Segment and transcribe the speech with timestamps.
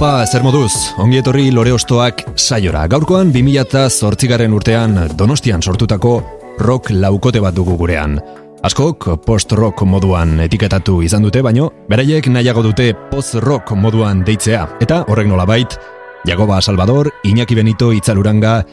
[0.00, 2.86] Haupa, zer moduz, ongi etorri lore ostoak saiora.
[2.88, 6.12] Gaurkoan 2008 urtean donostian sortutako
[6.56, 8.14] rock laukote bat dugu gurean.
[8.64, 14.64] Askok post-rock moduan etiketatu izan dute, baino, beraiek nahiago dute post-rock moduan deitzea.
[14.80, 15.76] Eta horrek nolabait,
[16.24, 18.64] Jagoba Salvador, Iñaki Benito Itzaluranga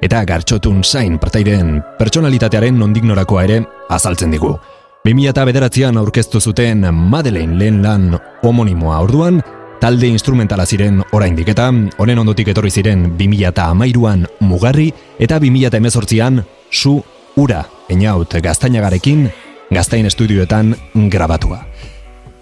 [0.00, 4.54] eta Gartxotun Sain partairen pertsonalitatearen nondik norakoa ere azaltzen digu.
[5.02, 8.12] 2000 eta bederatzean aurkeztu zuten Madeleine lehen lan
[8.46, 9.42] homonimoa orduan,
[9.80, 15.66] talde instrumentala ziren oraindik eta honen ondotik etorri ziren 2000 eta amairuan mugarri eta 2000
[15.66, 17.02] eta emezortzian su
[17.36, 19.28] ura eniaut gaztainagarekin
[19.70, 20.74] gaztain estudioetan
[21.10, 21.64] grabatua.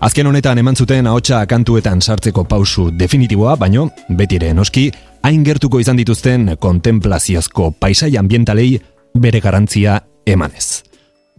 [0.01, 4.91] Azken honetan eman zuten ahotsa kantuetan sartzeko pausu definitiboa, baino beti ere noski
[5.23, 8.75] hain gertuko izan dituzten kontemplaziozko paisai ambientalei
[9.15, 10.83] bere garantzia emanez.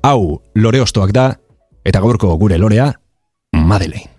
[0.02, 1.30] Hau, lore ostoak da,
[1.86, 2.92] eta gaurko gure lorea,
[3.54, 4.15] Madeleine.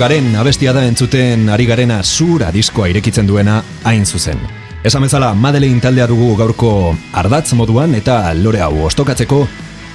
[0.00, 4.38] Garen abestia da entzuten ari garena zura diskoa irekitzen duena hain zuzen.
[4.80, 6.70] Esan bezala Madeleine taldea dugu gaurko
[7.12, 9.42] ardatz moduan eta lore hau ostokatzeko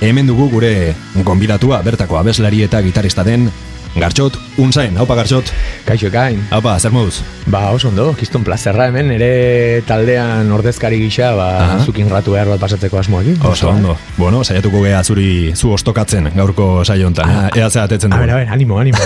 [0.05, 0.93] hemen dugu gure
[1.25, 3.49] gonbidatua bertako abeslari eta gitarista den
[3.95, 5.51] Gartxot, unzain, haupa Gartxot.
[5.87, 6.41] Kaixo ekain.
[6.51, 7.21] Haupa, zer moduz?
[7.47, 11.85] Ba, oso ondo, kiston plazerra hemen, ere taldean ordezkari gisa, ba, -huh.
[11.85, 13.39] zukin ratu behar bat pasatzeko asmoekin.
[13.43, 13.97] Oso ondo.
[14.17, 17.29] Bueno, saiatuko geha zuri zu ostokatzen gaurko saio honetan.
[17.29, 18.23] Ah, Ea ze atetzen dugu.
[18.23, 18.97] A ver, a ver, animo, animo.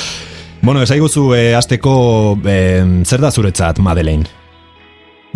[0.62, 4.37] bueno, esaiguzu, e, azteko, e, zer da zuretzat, Madeleine?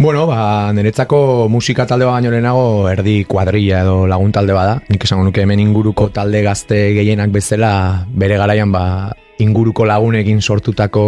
[0.02, 4.80] Bueno, ba, niretzako musika talde baino lehenago erdi kuadrilla edo lagun talde bada.
[4.90, 7.68] Nik esango nuke hemen inguruko talde gazte gehienak bezala
[8.10, 11.04] bere garaian ba, inguruko lagunekin sortutako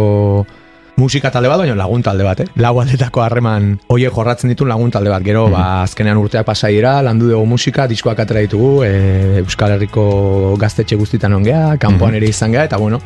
[0.95, 2.47] musika talde bat, baina lagun talde bat, eh?
[2.55, 5.27] Lau aldetako harreman hoiek jorratzen ditu lagun talde bat.
[5.27, 5.89] Gero, ba, mhm.
[5.89, 11.75] azkenean urteak pasaiera, landu dugu musika, diskoak atera ditugu, e, Euskal Herriko gaztetxe guztitan ongea,
[11.83, 12.21] kanpoan mhm.
[12.23, 13.03] ere izan gea, eta bueno,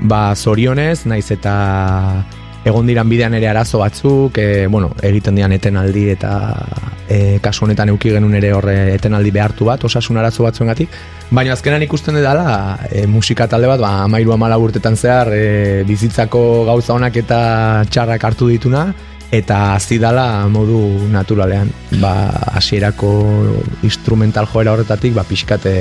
[0.00, 1.54] ba, zorionez, naiz eta
[2.64, 6.32] egon diran bidean ere arazo batzuk, e, bueno, egiten dian etenaldi eta
[7.08, 10.96] e, kasu honetan euki genuen ere horre etenaldi behartu bat, osasun arazo batzuengatik.
[11.30, 16.64] Baina azkenan ikusten dela e, musika talde bat, ba, amairu amala urtetan zehar, e, bizitzako
[16.68, 17.38] gauza honak eta
[17.90, 18.88] txarrak hartu dituna,
[19.30, 20.80] eta hasi dala modu
[21.12, 21.68] naturalean.
[22.00, 22.12] Ba
[22.56, 23.10] hasierako
[23.84, 25.74] instrumental joera horretatik ba pixkate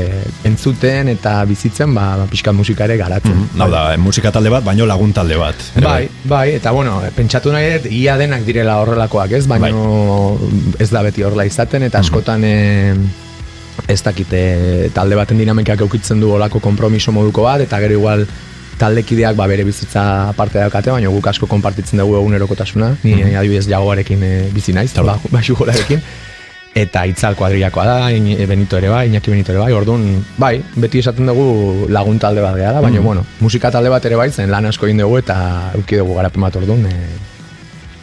[0.47, 3.35] entzuten eta bizitzen ba, ba pixkat musika ere garatzen.
[3.35, 3.71] Mm -hmm.
[3.71, 5.55] da, musika talde bat baino lagun talde bat.
[5.75, 9.47] Bai, bai, bai eta bueno pentsatu nahi dut ia denak direla horrelakoak ez?
[9.47, 10.75] Baino bai.
[10.79, 12.95] ez da beti horrela izaten eta askotan e,
[13.87, 18.27] ez dakite talde baten dinamikak eukitzen du olako kompromiso moduko bat eta gero igual
[18.79, 23.37] taldekideak ba, bere bizitza parte daukate, baina guk asko konpartitzen dugu egunerokotasuna, ni mm -hmm.
[23.39, 25.41] adibidez jagoarekin e, bizi naiz, ba, ba
[26.77, 30.03] eta itzal kuadriakoa da, in, Benito ere bai, Iñaki Benito ere bai, orduan,
[30.37, 33.03] bai, beti esaten dugu lagun talde bat gara, baina, mm.
[33.03, 35.37] bueno, musika talde bat ere bai, zen lan asko egin dugu eta
[35.79, 36.93] uki dugu garapen bat orduan, e,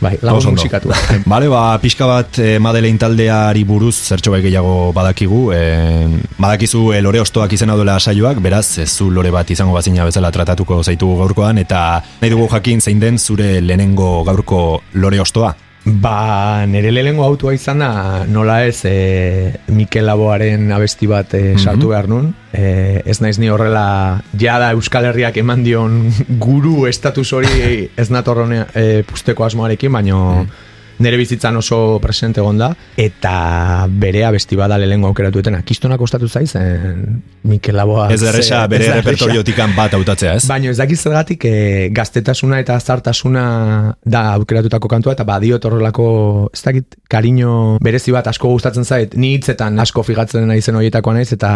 [0.05, 0.93] bai, lagun musikatu.
[1.33, 5.62] Bale, ba, pixka bat e, Madeleine taldeari buruz zertxo bai gehiago badakigu, e,
[6.39, 10.33] badakizu e, lore ostoak izan dela saioak, beraz, ez zu lore bat izango bazina bezala
[10.35, 11.85] tratatuko zaitu gaurkoan, eta
[12.21, 14.65] nahi dugu jakin zein den zure lehenengo gaurko
[15.01, 15.55] lore ostoa?
[15.85, 21.91] Ba, nire lehenengo autua izan da, nola ez, e, Mikel Laboaren abesti bat e, sartu
[21.93, 22.31] behar nun.
[22.57, 26.07] E, ez naiz ni horrela, ja da Euskal Herriak eman dion
[26.41, 30.21] guru estatus hori ez natorronea e, pusteko asmoarekin, baino...
[30.45, 30.64] Mm
[30.99, 35.62] nire bizitzan oso presente gonda, eta bere abesti bada lehenko aukeratu etena.
[35.67, 36.55] Kistonak ostatu zaiz,
[37.43, 38.08] Mikel Laboa...
[38.14, 40.46] Ez erresa bere repertoriotikan bat hautatzea, ez?
[40.50, 41.56] Baina ez dakiz zergatik e,
[41.94, 43.44] gaztetasuna eta zartasuna
[44.05, 46.08] da aukeratutako kantua, eta badiot horrelako,
[46.55, 51.31] ez dakit, kariño berezi bat asko gustatzen zait, ni hitzetan asko figatzen naizen horietakoa naiz,
[51.37, 51.55] eta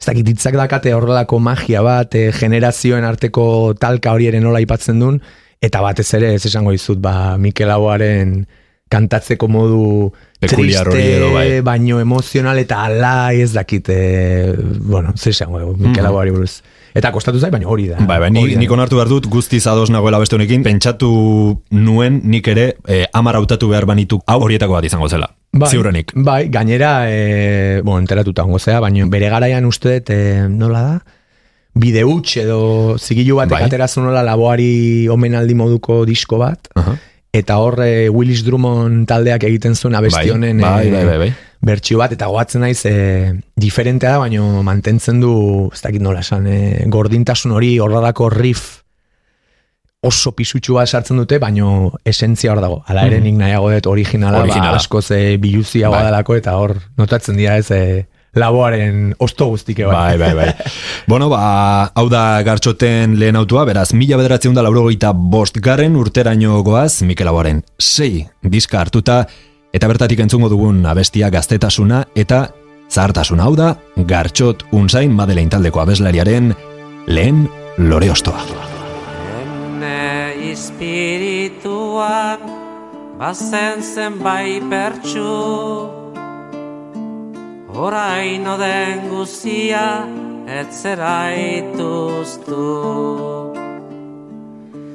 [0.00, 5.00] ez dakit hitzak dakate horrelako magia bat, e, generazioen arteko talka hori ere nola ipatzen
[5.00, 5.20] duen,
[5.60, 8.46] Eta batez ere ez esango dizut ba Mikel Aguaren
[8.90, 10.10] kantatzeko modu
[10.40, 11.60] Pekuliar triste, bai.
[11.62, 13.96] baino emozional eta alai ez dakite,
[14.80, 16.32] bueno, zer esango Mikel mm -hmm.
[16.32, 16.62] buruz.
[16.94, 17.98] Eta kostatu zai, baina hori da.
[18.00, 22.48] Bai, bai, ni, nik onartu behar dut, guztiz ados nagoela beste honekin, pentsatu nuen nik
[22.48, 25.28] ere eh, amar hautatu behar banitu hau horietako bat izango zela.
[25.52, 26.12] Bai, Ziurrenik.
[26.14, 31.00] Bai, gainera, eh, bueno, enteratuta ongo zea, baina bere garaian uste, eh, nola da?
[31.80, 32.02] Bide
[32.42, 33.62] edo zigilu bat bai.
[33.64, 36.68] ateratzen nola laboari omenaldi moduko disko bat
[37.32, 41.30] eta horre Willis Drummond taldeak egiten zuen abesti honen bai, bai, bai, bai.
[41.62, 45.32] bertsio bat eta goatzen naiz e, diferentea da baino mantentzen du
[45.72, 46.60] ez dakit nola esan e,
[46.90, 48.80] gordintasun hori horradako riff
[50.00, 52.78] oso pisutxu bat sartzen dute, baino esentzia hor dago.
[52.88, 54.78] Hala ere nik nahiago dut originala, ba, originala.
[54.78, 56.22] Ba, asko ze biluzia bai.
[56.38, 58.06] eta hor notatzen dira ez e,
[58.36, 59.94] laboaren osto guztike bai.
[59.94, 60.54] Bai, bai, bai.
[61.10, 66.62] bueno, ba, hau da gartxoten lehen autua, beraz, mila bederatzen da laurogeita bost garren urteraino
[66.66, 69.26] goaz, Mikel Laboaren sei diska hartuta,
[69.74, 72.48] eta bertatik entzungo dugun abestia gaztetasuna, eta
[72.90, 76.54] zahartasuna hau da, gartxot unzain madelein taldeko abeslariaren
[77.06, 77.48] lehen
[77.78, 78.40] lore ostoa.
[79.30, 82.40] Hene ispirituak
[83.20, 85.99] bazen zen bai pertsu,
[87.74, 90.04] Horaino den guzia
[90.46, 92.66] etzera ituztu.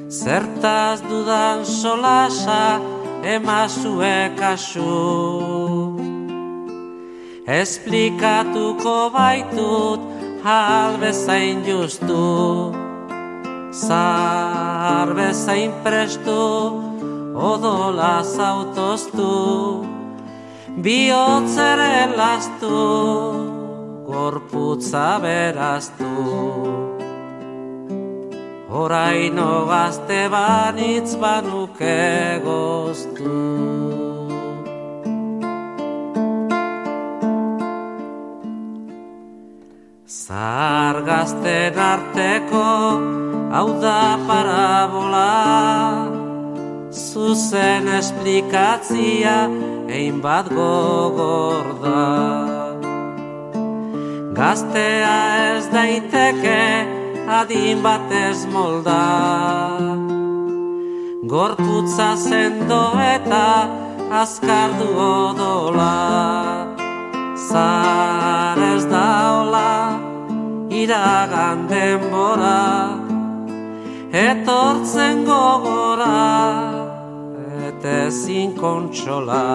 [0.08, 2.80] Zertaz dudan solasa
[3.24, 5.96] emazue kasu.
[7.48, 10.00] Esplikatuko baitut
[10.44, 12.72] hal bezain justu.
[13.72, 16.40] Zar bezain prestu
[17.34, 19.95] odola zautoztu
[20.84, 22.80] bihotzere lastu,
[24.06, 26.12] gorputza beraztu.
[28.68, 33.36] Horaino gazte banitz banuke goztu.
[40.06, 42.66] Zar gazten arteko
[43.54, 45.30] hau da parabola,
[46.96, 49.36] zuzen esplikatzia,
[49.88, 52.46] ein bat gogor da
[54.36, 56.62] Gaztea ez daiteke
[57.38, 59.00] adin bat ez molda.
[61.32, 63.46] Gorputza zendo eta
[64.20, 65.96] azkar du odola.
[67.48, 69.72] Zar ez da hola
[70.68, 72.62] iragan denbora.
[74.12, 76.75] Etortzen gogora
[77.86, 79.46] ezin kontsola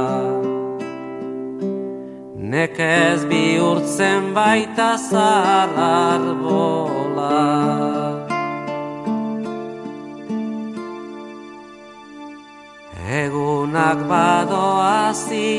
[2.52, 7.40] Nekez bihurtzen baita zahar bola.
[13.22, 15.52] Egunak badoazi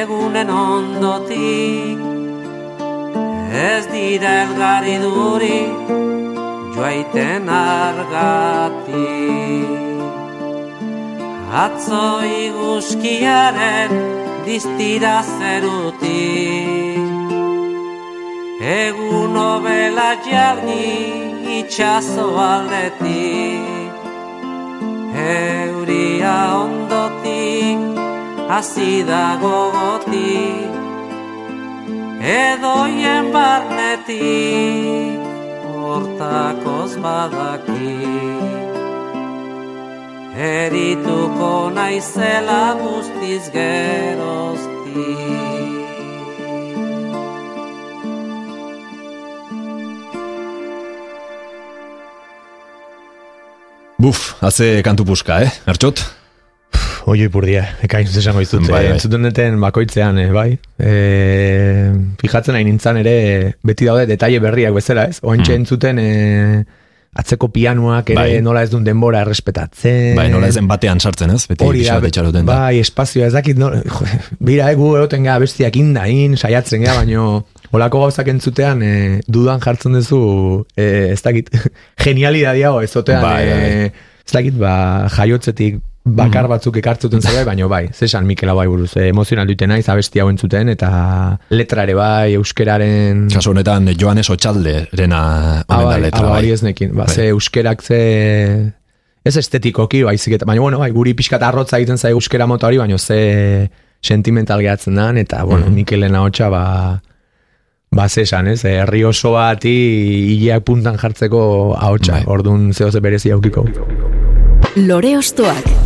[0.00, 1.98] egunen ondotik.
[3.70, 5.60] Ez dira elgari duri
[6.74, 9.06] joaiten argatik
[11.46, 13.92] Atzo iguskiaren
[14.44, 16.26] distira zeruti
[18.60, 23.62] Egun obela jargi itxaso aldeti
[25.14, 26.36] Euria
[26.66, 27.78] ondotik
[28.58, 30.34] azida gogoti
[32.18, 35.18] Edoien barnetik
[35.70, 38.65] hortakoz badaki
[40.36, 45.04] Erituko naizela guztiz gerozti
[53.96, 55.50] Buf, haze kantu puska, eh?
[55.72, 56.02] Artxot?
[57.08, 58.66] Oi, ipurdia, ekain zesango izut.
[58.68, 58.96] Bai, bai.
[58.98, 60.50] Entzuten duten bakoitzean, eh, bai.
[60.76, 60.92] E,
[62.20, 63.14] fijatzen nahi nintzen ere,
[63.64, 65.22] beti daude detaile berriak bezala, ez?
[65.22, 65.62] Oantxe Mm.
[65.62, 66.10] entzuten e,
[67.16, 68.40] atzeko pianuak ere Bai.
[68.44, 70.14] nola ez duen denbora errespetatzen.
[70.18, 71.44] Bai, nola ezen batean sartzen, ez?
[71.50, 72.58] Beti Hori da, itxaroten da.
[72.66, 74.08] bai, espazioa ez dakit, no, jo,
[74.44, 77.46] bira, egu egoten gara bestiak indain, saiatzen gara, baino,
[77.76, 78.94] olako gauzak entzutean, e,
[79.32, 80.20] dudan jartzen duzu,
[80.76, 81.50] e, ez dakit,
[82.04, 83.42] genialidadia ez otean, bai.
[83.44, 84.74] e, ez dakit, ba,
[85.16, 89.68] jaiotzetik bakar batzuk ekartzuten zer bai, baino bai, zesan Mikel bai buruz, e, emozional duten
[89.72, 90.88] naiz abesti hau entzuten, eta
[91.50, 93.24] letra ere bai, euskeraren...
[93.32, 95.18] Kasu honetan, Joanes Otxalderena
[95.66, 96.38] Ah, omen da bai, letra, ah, bai.
[96.38, 96.92] hori ez nekin.
[96.94, 97.14] Ba, Bai.
[97.14, 98.00] ze euskerak ze...
[99.26, 102.78] Ez estetikoki, baizik eta, baina, bueno, bai, guri pixkat arrotza egiten zai euskera mota hori,
[102.78, 103.68] baina ze
[104.00, 105.74] sentimental gehatzen dan, eta, bueno, Mhm.
[105.74, 107.02] Mikelen ahotsa, ba,
[107.90, 109.74] ba, ze esan, ez, herri oso bati
[110.36, 112.24] hileak puntan jartzeko ahotsa, Bai.
[112.26, 113.66] orduan zeo ze berezi aukiko.
[114.76, 115.85] Lore Ostoak.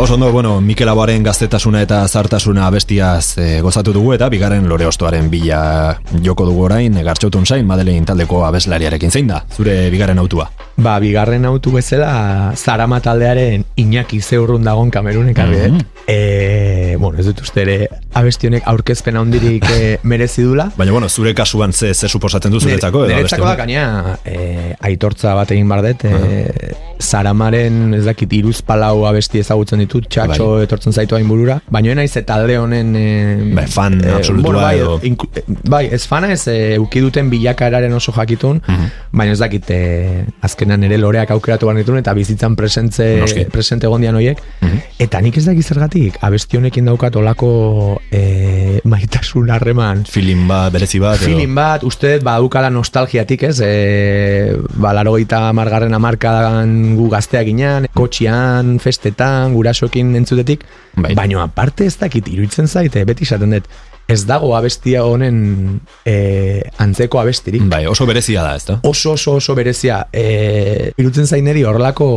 [0.00, 4.86] Oso ondo, bueno, Mikel Aboaren gaztetasuna eta zartasuna abestiaz e, gozatu dugu eta bigarren lore
[4.86, 10.46] ostoaren bila joko dugu orain, gartxotun zain, Madeleine taldeko abeslariarekin zein da, zure bigarren autua.
[10.78, 15.74] Ba, bigarren autu bezala, Zarama taldearen Iñaki zeurrun dagon kamerun ekarri, Mhm.
[15.74, 20.92] mm e, bueno, ez dut uste ere abesti honek aurkezpen handirik e, merezi dula, Baina,
[20.92, 23.02] bueno, zure kasuan ze, ze suposatzen du zuretzako?
[23.04, 28.60] edo Niretzako da, gaina, e, aitortza bat egin bar dut, e, Zaramaren, ez dakit, iruz
[28.66, 30.64] palau abesti ezagutzen ditut, txatxo Bai.
[30.66, 32.94] etortzen zaitu hain burura, baina naiz eta talde honen...
[32.98, 37.92] E, Bai, fan absolutua bai, edo- inku- e, bai, ez fana ez, e, ukiduten bilakaeraren
[37.94, 38.88] oso jakitun, Mhm.
[39.12, 43.44] baina ez dakit, e, azkenan ere loreak aukeratu behar ditun, eta bizitzan presentze, Noski.
[43.52, 44.78] presente gondian hoiek, Mhm.
[44.98, 50.98] eta nik ez dakit zergatik, abesti honekin daukat olako e, maitasun harreman, Feeling bat, berezi
[50.98, 53.60] bat, Feeling bat, uste dut, badukala nostalgiatik, ez?
[53.64, 60.64] E, ba, larogeita margarren amarkadan gu gazteak ginen, kotxian, festetan, gurasoekin entzutetik,
[60.96, 61.14] Bai.
[61.18, 63.68] baina aparte ez dakit, iruditzen zaite, beti esaten dut,
[64.08, 67.64] ez dago abestia honen e, antzeko abestirik.
[67.68, 68.80] Bai, oso berezia da, ez da?
[68.88, 70.06] Oso, oso, oso berezia.
[70.12, 72.08] E, iruditzen zaineri horrelako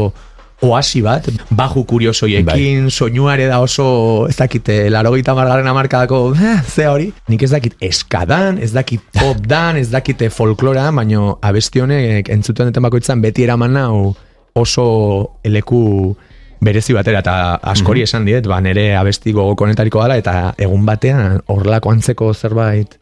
[0.61, 1.25] oasi bat,
[1.57, 7.41] baju kuriosoiekin, soinuare da oso, ez dakit, eh, larogeita margarren amarkadako, eh, ze hori, nik
[7.41, 12.69] ez dakit eskadan, ez dakit pop dan, ez dakit eh, folklora, baino abesti honek entzuten
[12.69, 14.13] duten bakoitzan beti eraman nau
[14.53, 16.15] oso eleku
[16.62, 17.36] berezi batera, eta
[17.74, 23.00] askori esan diet, ba, nere abesti gogoko honetariko dela, eta egun batean horrelako antzeko zerbait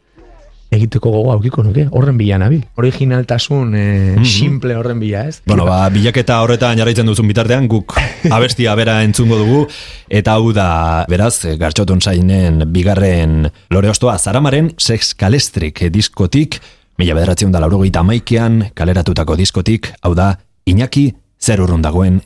[0.70, 2.62] egiteko gogo aukiko nuke, horren bila nabil.
[2.78, 5.40] Originaltasun eh, simple horren bila, ez?
[5.44, 7.96] Bueno, ba, bilaketa horretan jarraitzen duzun bitartean, guk
[8.36, 9.64] abestia bera entzungo dugu,
[10.08, 10.68] eta hau da,
[11.10, 16.60] beraz, gartxotun zainen bigarren lore ostoa, Zaramaren Sex Kalestrik diskotik,
[17.00, 20.36] mila bederatzen da laurogeita maikean, kaleratutako diskotik, hau da,
[20.70, 22.20] Iñaki zer urrun dagoen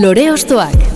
[0.00, 0.89] Lore Ostoak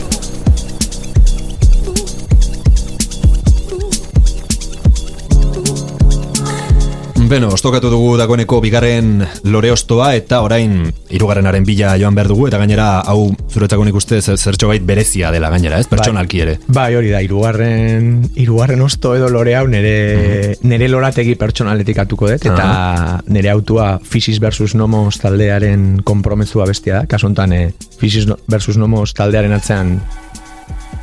[7.25, 10.75] Beno, ostokatu dugu dagoeneko bigarren lore ostoa eta orain
[11.15, 15.31] hirugarrenaren bila joan behar dugu eta gainera hau zuretzako nik uste zer- zertxo bait berezia
[15.33, 15.89] dela gainera, ez?
[15.89, 16.59] Pertsonalki ere.
[16.69, 22.45] Bai, hori da, irugarren, irugarren osto edo lore hau nere, nere lorategi pertsonaletik atuko dut,
[22.53, 27.65] eta nere autua Fisis versus Nomos taldearen kompromezua bestia da, kasu honetan eh,
[27.99, 29.97] Fisis versus Nomos taldearen atzean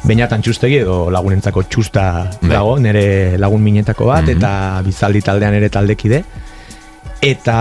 [0.01, 2.05] Beñatan txustegi edo lagunentzako txusta
[2.41, 2.49] Bai.
[2.49, 6.23] dago, nere lagun minetako bat, eta bizaldi taldean ere taldekide.
[7.21, 7.55] Eta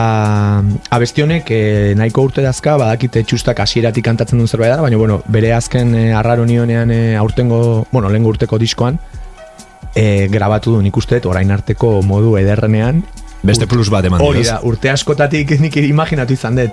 [0.89, 5.19] abesti honek eh, nahiko urte dazka, badakite txustak hasieratik kantatzen duen zerbait da, baina bueno,
[5.29, 8.97] bere azken eh, arraro nionean eh, aurtengo, bueno, lehen urteko diskoan,
[9.95, 13.05] eh, grabatu du nik uste orain arteko modu ederrenean.
[13.43, 16.73] Beste plus bat eman Hori da, urte askotatik nik imaginatu izan dut.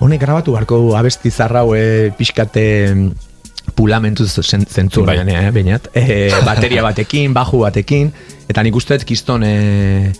[0.00, 2.64] Honek grabatu beharko du abesti zarrau e, pixkate
[2.94, 3.29] mm,
[3.74, 5.18] pulamentu zen- zentzu Bai.
[5.26, 5.88] eh, bainat.
[5.94, 8.12] E, bateria batekin, baju batekin,
[8.48, 10.12] eta nik uste kiston e,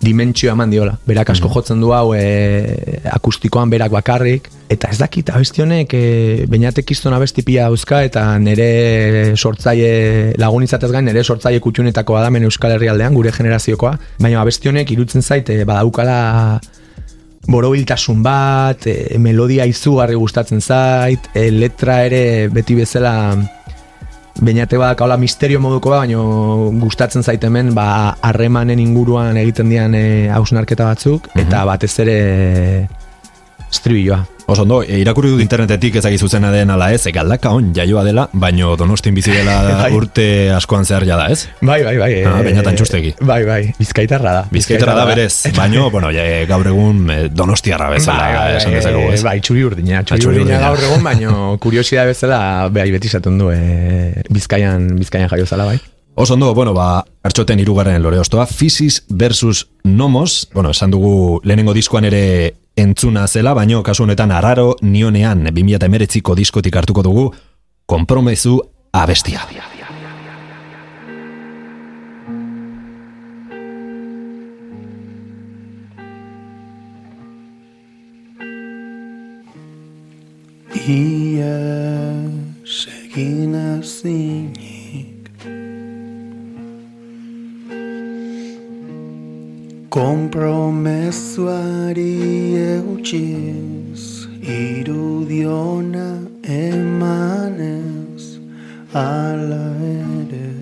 [0.00, 0.92] dimentsio eman diola.
[1.06, 6.46] Berak asko jotzen du hau e, akustikoan berak bakarrik, eta ez dakit abesti honek e,
[6.50, 12.46] bainatek kiston abesti pila dauzka, eta nere sortzaile lagun izatez gain, nere sortzaile kutxunetako badamen
[12.46, 16.60] Euskal Herrialdean, gure generaziokoa, baina abesti honek irutzen zait e, badaukala
[17.48, 23.14] borobiltasun bat, e, melodia izugarri gustatzen zait, e, letra ere beti bezala
[24.38, 26.20] Beñate badak hola misterio moduko ba, baina
[26.78, 32.18] gustatzen zait hemen ba harremanen inguruan egiten dian e, hausnarketa batzuk eta batez ere
[33.66, 34.37] estribilloa.
[34.48, 38.00] Oso ondo, e, irakurri dut internetetik ezagik zuzena den ala ez, e, galdaka on jaioa
[38.06, 39.90] dela, baino donostin bizi dela Bai.
[39.92, 40.24] urte
[40.56, 41.42] askoan zehar jada ez?
[41.60, 42.08] Bai, bai, bai.
[42.24, 43.10] Ah, Beñatan txustegi.
[43.20, 44.46] Bai, bai, bizkaitarra da.
[44.50, 47.02] Bizkaitara da berez, baino, bueno, ja, e, gaur egun
[47.36, 49.20] donostiarra bezala bai, bai, esan dezakegu ez.
[49.26, 50.70] Bai, txuri urdina, txuri, txuri urdina urdina.
[50.70, 51.34] gaur egun, baino
[51.66, 52.40] kuriosidade bezala
[52.72, 55.76] bai, beti esaten du e, Bizkaian, Bizkaian jaio zala, bai.
[56.18, 61.76] Oso ondo, bueno, ba, hartxoten irugarren lore ostoa, Fisis versus Nomos, bueno, esan dugu lehenengo
[61.76, 67.26] diskoan ere entzuna zela, baino kasu honetan arraro nionean 2008ko diskotik hartuko dugu,
[67.86, 68.60] kompromezu
[68.92, 69.40] abestia.
[80.88, 84.67] Ies egin ezinik
[89.90, 98.36] Kompromezuari eutxiz Irudiona emanez
[98.92, 100.52] Ala ere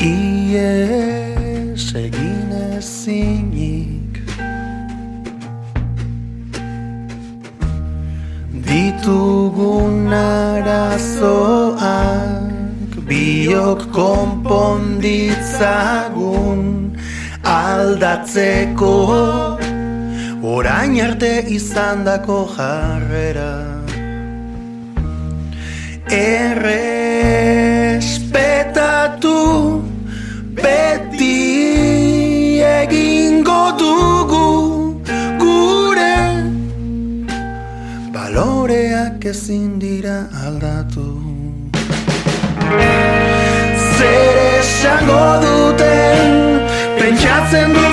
[0.00, 4.20] Ies egin ezinik.
[8.70, 11.80] Ditugun arazoak
[13.10, 16.62] biok konponditzagun
[17.44, 19.59] aldatzeko
[20.50, 23.52] orain arte izandako jarrera.
[26.10, 26.94] Errespetatu
[30.62, 31.38] beti
[32.70, 34.48] egingo dugu
[35.42, 36.18] gure
[38.16, 41.06] baloreak ezin dira aldatu.
[43.94, 46.28] Zer esango duten
[46.98, 47.89] pentsatzen duzulen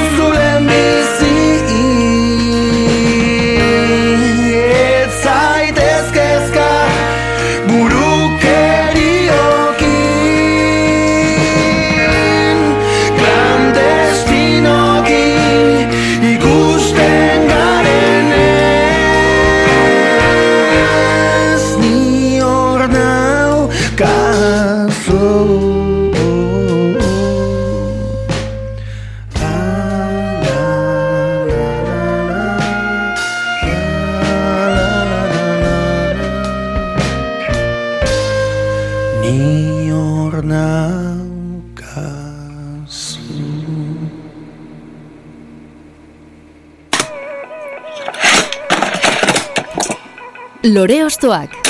[51.28, 51.68] Lore Ostoak.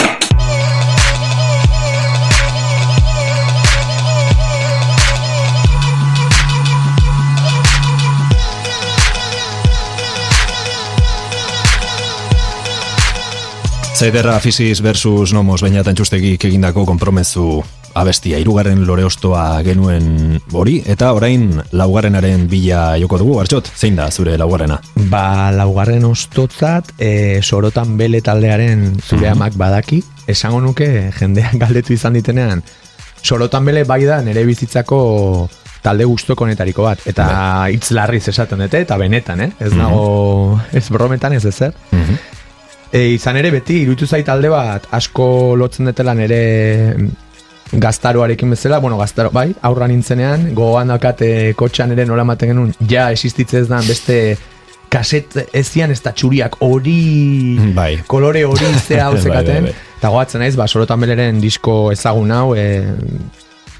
[13.97, 17.63] Zaiderra Fisis versus Nomos bainatan txustegik egindako kompromezu
[17.99, 24.09] abestia, irugarren lore ostoa genuen hori, eta orain laugarrenaren bila joko dugu, hartxot, zein da
[24.11, 24.79] zure laugarrena?
[25.11, 32.17] Ba, laugarren ostotzat, e, sorotan bele taldearen zure amak badaki, esango nuke jendean galdetu izan
[32.17, 32.63] ditenean,
[33.21, 34.99] sorotan bele bai da nire bizitzako
[35.83, 37.27] talde guztoko honetariko bat, eta
[37.71, 39.51] hitz larriz esaten dute, eta benetan, eh?
[39.59, 41.75] ez nago, ez brometan ez ezer.
[42.87, 46.95] E, izan ere beti, iruditu zait talde bat asko lotzen detela nere
[47.71, 51.21] gaztaroarekin bezala, bueno, gaztaro, bai, aurra nintzenean, gogoan dakat
[51.59, 54.37] kotxan ere nola ematen genuen, ja existitzez da beste
[54.89, 57.97] kaset ezian ez da txuriak hori Bai.
[58.07, 59.97] kolore hori zea hau Bai, zekaten bai, bai.
[59.99, 62.63] eta goatzen naiz, ba, sorotan beleren disko ezagun hau e,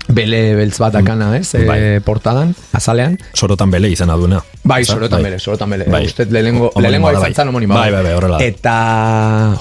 [0.07, 1.79] bele beltz bat dakana, ez, e, Bai.
[2.05, 4.41] portadan, azalean Sorotan bele izan aduna.
[4.63, 5.87] Bai, sorotan bere, sorotan bere.
[5.91, 6.05] Bai.
[6.05, 7.79] Uste lehenengo, lehenengo da, izan zan homonimoa.
[7.79, 8.39] Bai, bai, bai, horrela.
[8.43, 8.77] Eta,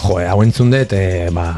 [0.03, 1.49] jo, hau entzun dut, e, ba,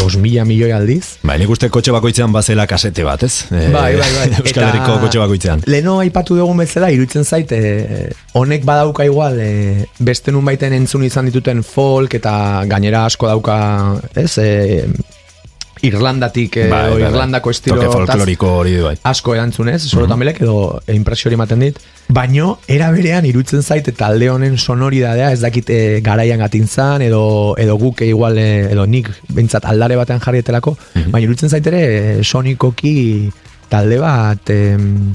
[0.00, 1.16] bos mila milioi aldiz.
[1.26, 3.46] Bai, nik uste kotxe bakoitzean bazela kasete bat, ez?
[3.50, 4.26] E, Bai, bai, bai.
[4.42, 5.64] Euskal Herriko kotxe bakoitzean.
[5.70, 11.06] Leno aipatu dugun bezala, iruditzen zait, e, honek badauka igual, e, beste nun baiten entzun
[11.06, 12.34] izan dituten folk, eta
[12.70, 13.56] gainera asko dauka,
[14.14, 14.86] ez, e,
[15.82, 17.10] Irlandatik, e, Bai, bai, bai.
[17.10, 18.96] Irlandako estilo folkloriko hori bai.
[19.02, 21.78] asko erantzunez, sorotan belek edo impresio hori ematen dit.
[22.08, 27.54] Baino, era berean irutzen zait talde honen sonoridadea, ez dakit e, garaian gatin zan, edo,
[27.56, 33.30] edo guk igual, e, edo nik bintzat aldare batean jarrietelako, baina irutzen zait ere sonikoki
[33.70, 35.12] talde bat em,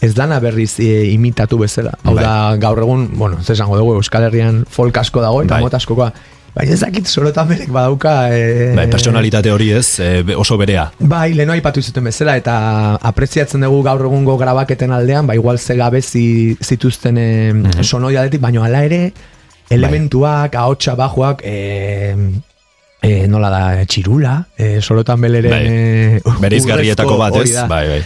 [0.00, 1.96] ez dana berriz e, imitatu bezala.
[2.04, 2.22] Hau Bai.
[2.24, 5.62] da, gaur egun, bueno, ez esango dugu, Euskal Herrian folk asko dago, eta Bai.
[5.66, 6.12] mota askokoa.
[6.56, 8.12] Baina ez dakit sorotan belek badauka...
[8.32, 10.86] E, Bai, personalitate hori ez, e, oso berea.
[10.98, 12.54] Bai, leheno aipatu zuten bezala eta
[13.10, 17.82] apreziatzen dugu gaur egungo grabaketen aldean, ba igual ze gabezi zituzten e, Mhm.
[17.84, 19.12] sonoidadetik, baina hala ere
[19.68, 22.14] elementuak, ahotsa bajoak, e,
[23.02, 25.64] e, nola da, txirula, e, sorotan beleren Bai.
[25.66, 27.52] e, Bereizgarrietako bat, ez?
[27.68, 28.02] Bai, bai.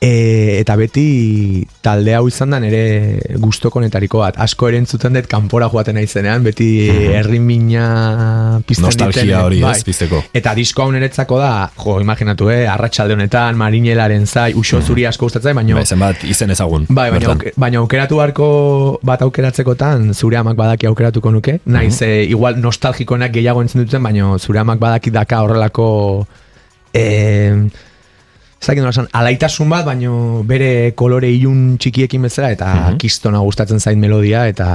[0.00, 4.36] E, eta beti talde hau izan da nere gustoko netariko bat.
[4.42, 8.88] Asko ere entzuten dut kanpora joaten naizenean, beti errimina pizten Mhm.
[8.90, 9.70] Nostalgia diten, hori, bai.
[9.78, 10.20] ez, pizteko.
[10.34, 15.24] Eta disko hau niretzako da, jo, imaginatu, eh, arratsalde honetan, marinelaren zai, uso zuri asko
[15.26, 15.74] gustatzen, baina...
[15.74, 16.84] Bai, zenbat izen ezagun.
[16.90, 21.60] Bai, baina, baina aukeratu beharko bat aukeratzekotan zure amak badaki aukeratuko nuke.
[21.64, 26.26] Naiz, eh, igual nostalgikoenak gehiago entzun duten, baina zure amak badaki daka horrelako...
[26.92, 27.56] Eh,
[28.64, 34.00] Zakin nola esan, alaitasun bat, baino bere kolore ilun txikiekin bezala, eta kistona gustatzen zain
[34.00, 34.68] melodia, eta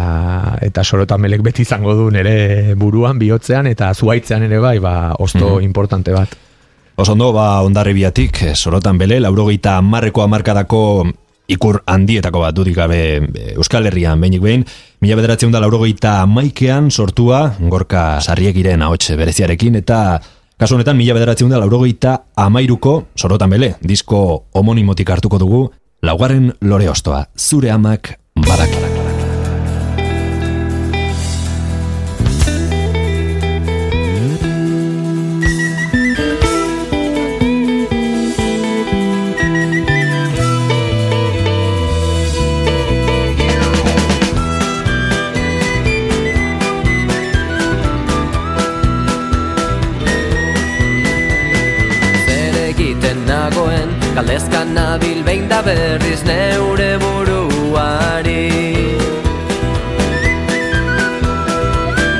[0.62, 5.58] eta sorotan melek beti izango du nere buruan, bihotzean, eta zuaitzean ere bai, ba, osto
[5.66, 6.38] importante bat.
[7.00, 10.82] Oso ondo, ba, ondarribiatik, eh, sorotan bele, laurogeita marreko amarkadako
[11.50, 14.66] ikur handietako bat dudik gabe eh, Euskal Herrian behinik behin,
[15.02, 20.20] mila bederatzen da laurogeita maikean sortua, gorka sarriekiren ahots bereziarekin, eta
[20.60, 24.22] kasu honetan mila bederatzen da laurogeita amairuko, sorotan bele, disko
[24.60, 25.66] homonimotik hartuko dugu,
[26.04, 28.18] laugarren lore ostoa, zure amak
[28.48, 28.99] badak.
[54.10, 58.50] Nagoen Galdezkan nabil behin da berriz neure buruari.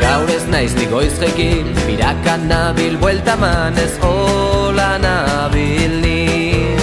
[0.02, 6.76] Gaur ez naiz nigoiz jekin Birakan nabil buelta manez hola nabil ni.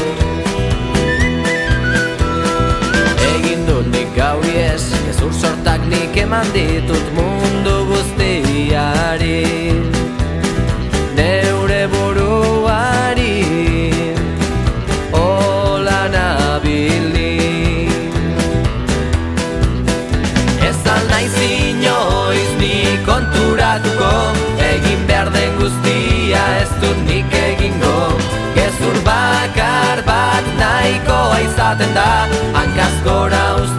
[3.35, 7.36] Egin dut nik gauri ez Gezur sortak nik eman ditut mundu
[31.67, 33.76] izaten da Hankazkora usteko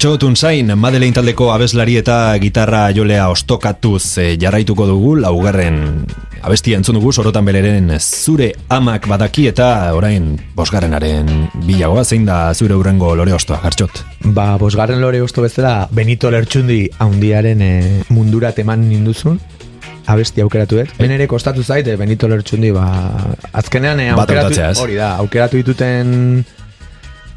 [0.00, 6.06] Gartxo Tunzain, Madeleine taldeko abeslari eta gitarra jolea ostokatuz e, jarraituko dugu laugarren
[6.40, 11.28] abestia entzun dugu sorotan beleren zure amak badaki eta orain bosgarrenaren
[11.66, 14.00] bilagoa zein da zure urrengo lore ostoa, Gartxot?
[14.24, 17.74] Ba, bosgarren lore osto bezala Benito Lertxundi haundiaren e,
[18.08, 19.36] mundurat eman ninduzun
[20.08, 20.94] abesti aukeratu dut.
[20.96, 22.88] Ben ere kostatu zait, eh, Benito Lertxundi, ba,
[23.52, 26.40] azkenean eh, aukeratu, hori da, aukeratu dituten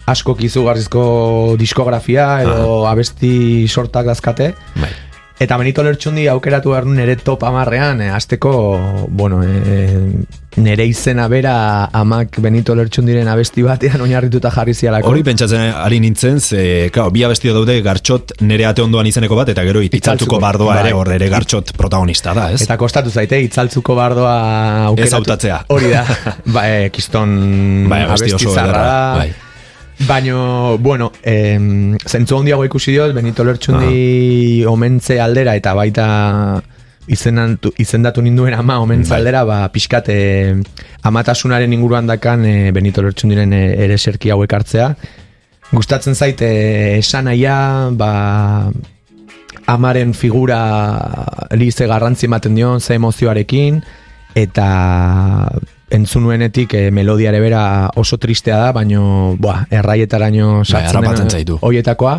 [0.05, 4.53] asko kizugarrizko diskografia edo abesti sortak dazkate.
[4.75, 4.91] Bai.
[5.41, 8.51] Eta Benito Lertxundi aukeratu behar nire top amarrean, e, azteko,
[9.09, 9.87] bueno, e,
[10.61, 15.09] nire izena bera amak Benito Lertxundiren abesti batean oinarrituta jarri zialako.
[15.09, 16.63] Hori pentsatzen ari nintzen, ze,
[16.93, 20.91] kao, bi abesti daude gartxot nire ate ondoan izeneko bat, eta gero itzaltzuko bardoa ere,
[20.93, 20.99] bai.
[21.01, 22.61] hor ere gartxot protagonista da, ez?
[22.63, 24.35] Eta kostatu zaite, itzaltzuko bardoa
[24.91, 25.09] aukeratu.
[25.09, 25.63] Ez autatzea.
[25.73, 26.05] Hori da,
[26.55, 29.01] ba, e, kiston bai, abesti, abesti zarra da.
[29.17, 29.33] Bai.
[29.99, 36.07] Baina, bueno, em, zentzu handiago ikusi diot, Benito Lertxundi omentze aldera eta baita
[37.07, 39.19] izenatu, izendatu ninduen ama omentze bai.
[39.19, 40.55] aldera, ba, pixkat e,
[41.03, 44.93] amatasunaren inguruan dakan e, Benito Lertxundiren e, ere serki hauek hartzea.
[45.71, 46.49] Gustatzen zaite
[46.97, 48.71] esan aia, ba,
[49.67, 50.59] amaren figura
[51.55, 53.81] lize garrantzi ematen dion, ze emozioarekin,
[54.35, 54.67] eta
[55.93, 57.63] entzunuenetik e, melodiare bera
[57.95, 62.15] oso tristea da, baino boa, erraietaraino bai, sartzen den hoietakoa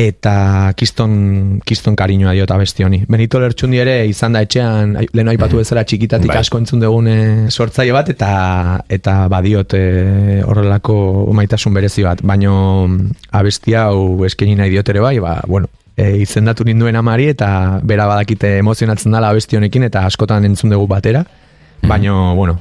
[0.00, 3.02] eta kiston, kiston kariñoa diota besti honi.
[3.10, 5.64] Benito Lertxundi ere izan da etxean, lehen aipatu mm.
[5.64, 6.38] bezala txikitatik bai.
[6.40, 8.30] asko entzun dugune sortzaile bat, eta
[8.88, 9.82] eta badiot e,
[10.46, 10.96] horrelako
[11.36, 12.24] maitasun berezi bat.
[12.24, 12.54] Baino
[13.36, 17.50] abestia hau eskeni nahi diot ere bai, ba, bueno, e, izendatu ninduen amari, eta
[17.84, 21.26] bera badakite emozionatzen dela abesti honekin, eta askotan entzun dugu batera.
[21.82, 21.92] Mm.
[21.92, 22.56] Baino, bueno,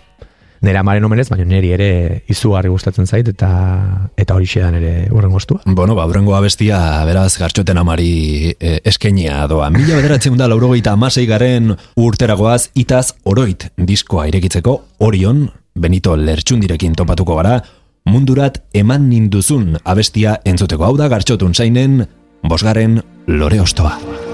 [0.66, 1.90] nire amaren omenez, baina niri ere
[2.32, 3.50] izugarri gustatzen zait, eta
[4.20, 5.62] eta hori xedan ere urren goztua.
[5.66, 9.70] Bueno, ba, urrengo abestia, beraz, gartxoten amari e, eskenia doa.
[9.74, 15.48] Mila bederatzen da, laurogeita amasei garen urteragoaz, itaz oroit diskoa irekitzeko, orion,
[15.80, 17.60] Benito Lertxundirekin topatuko gara,
[18.10, 22.04] mundurat eman ninduzun abestia entzuteko hau da gartxotun zainen,
[22.44, 24.29] bosgaren lore ostoa.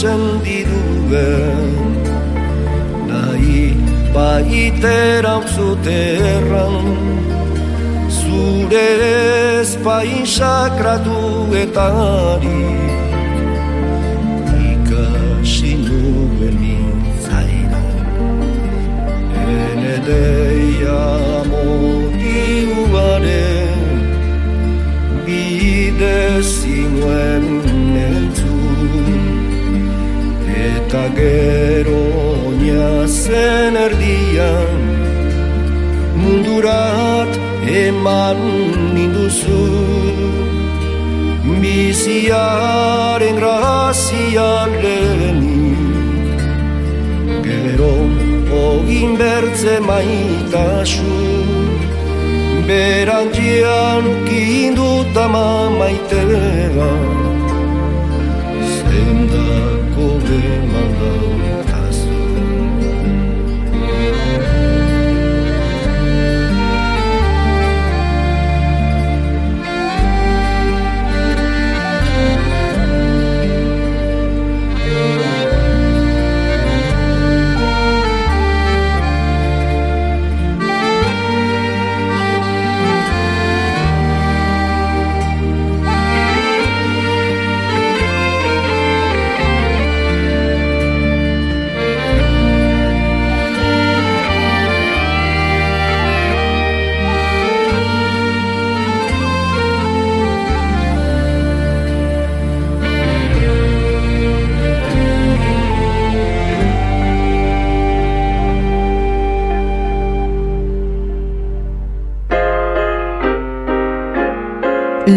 [0.00, 0.29] Zer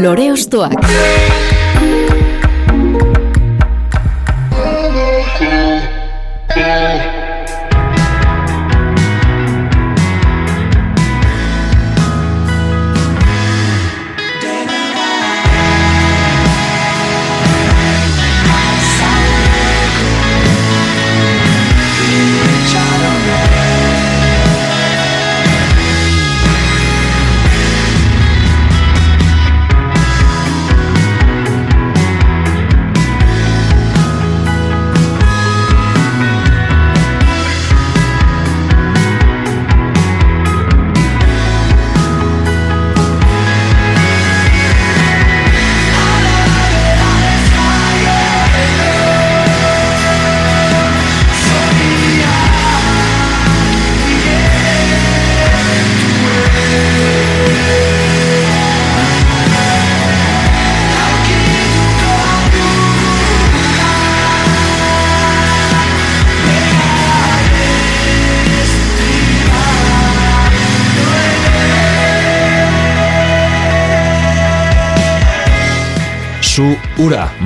[0.04, 1.63] Lore Ostoak.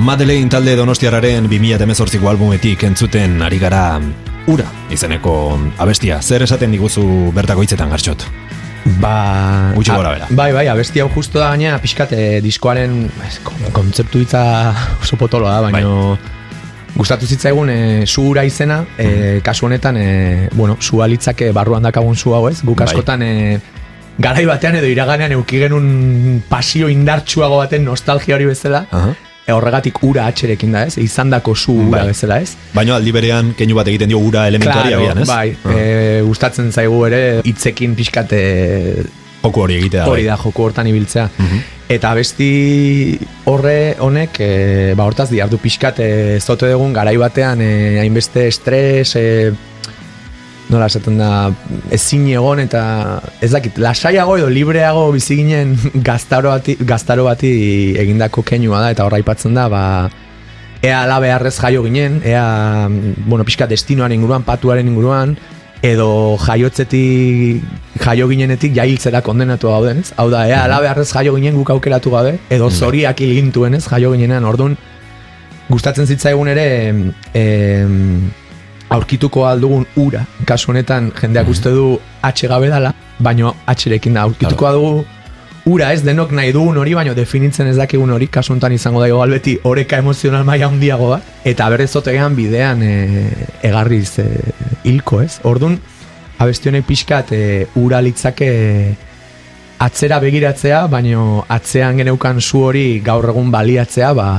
[0.08, 3.98] Madeleine talde donostiararen 2018ko albumetik entzuten ari gara
[4.48, 5.32] Ura, izeneko
[5.84, 6.22] abestia.
[6.24, 7.02] Zer esaten diguzu
[7.36, 8.24] bertako hitzetan gartxot?
[9.02, 9.10] Ba...
[9.74, 10.30] Gutxi gora bera.
[10.32, 12.96] Bai, bai, abesti hau justo da gaina pixkat eh, diskoaren
[13.76, 14.42] kontzeptu hitza
[14.96, 16.16] oso potoloa da, baina
[16.96, 22.16] gustatu zitzaigun e, zu ura izena, e, kasu honetan, e, bueno, zu alitzake barruan dakagun
[22.16, 22.88] zu hau ez, guk Bai.
[22.88, 23.32] askotan e,
[24.16, 29.12] garai batean edo iraganean euki genuen pasio indartsuago baten nostalgia hori bezala, Aha.
[29.48, 32.06] E, horregatik ura atxerekin da ez, izandako zu ura Bai.
[32.12, 32.52] bezala ez.
[32.74, 35.28] Baina aldi berean keinu bat egiten dio ura elementuari abian, ez?
[35.28, 38.44] bai, Ah, e, gustatzen zaigu ere hitzekin pixkat e,
[39.42, 40.04] Joko hori egitea.
[40.10, 40.28] hori bai.
[40.28, 41.28] da joko hortan ibiltzea.
[41.38, 41.58] Mhm.
[41.88, 43.18] Eta besti
[43.48, 47.70] horre honek, e, ba hortaz diardu pixkat e, ez dote dugun garai batean e,
[48.02, 49.52] hainbeste estres, e,
[50.70, 51.30] nola esaten da,
[51.94, 52.82] ezin egon eta
[53.44, 55.76] ez dakit, lasaiago edo libreago bizi ginen
[56.08, 57.52] gaztaro bati, gaztaro bati
[57.98, 59.82] egindako keinua da eta horra aipatzen da, ba,
[60.82, 62.88] ea ala beharrez jaio ginen, ea,
[63.26, 65.36] bueno, pixka destinoaren inguruan, patuaren inguruan,
[65.82, 67.62] edo jaiotzetik
[68.02, 70.12] jaio ginenetik jailtzera kondenatu gauden, ez?
[70.18, 73.84] Hau da, ea ala beharrez jaio ginen guk aukeratu gabe, edo zoriak hilgintuen, ez?
[73.86, 74.76] Jaio ginenean, orduan,
[75.68, 76.66] gustatzen zitzaigun ere
[77.34, 78.30] em,
[78.94, 84.72] aurkituko aldugun ura, kasu honetan jendeak uste du H gabe dala, baino H-rekin da, aurkituko
[84.72, 85.04] dugu
[85.68, 85.92] ura.
[85.92, 89.34] Ez denok nahi dugun hori, baino definitzen ez dakigun hori, kasu honetan izango da igual
[89.36, 92.94] beti oreka emozional maila handiago bat, eta berrez zotegean bidean e,
[93.68, 94.28] egarriz e,
[94.88, 95.38] hilko ez.
[95.48, 95.78] Orduan,
[96.38, 97.42] abesti honek pixkat e,
[97.76, 98.50] ura litzake
[99.84, 104.30] atzera begiratzea, baino atzean geneukan zu hori gaur egun baliatzea, ba,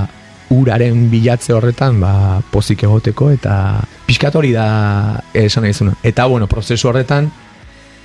[0.54, 2.14] uraren bilatze horretan ba,
[2.52, 3.56] pozik egoteko eta
[4.08, 5.94] pixkat hori da esan nahi.
[6.04, 7.30] Eta bueno, prozesu horretan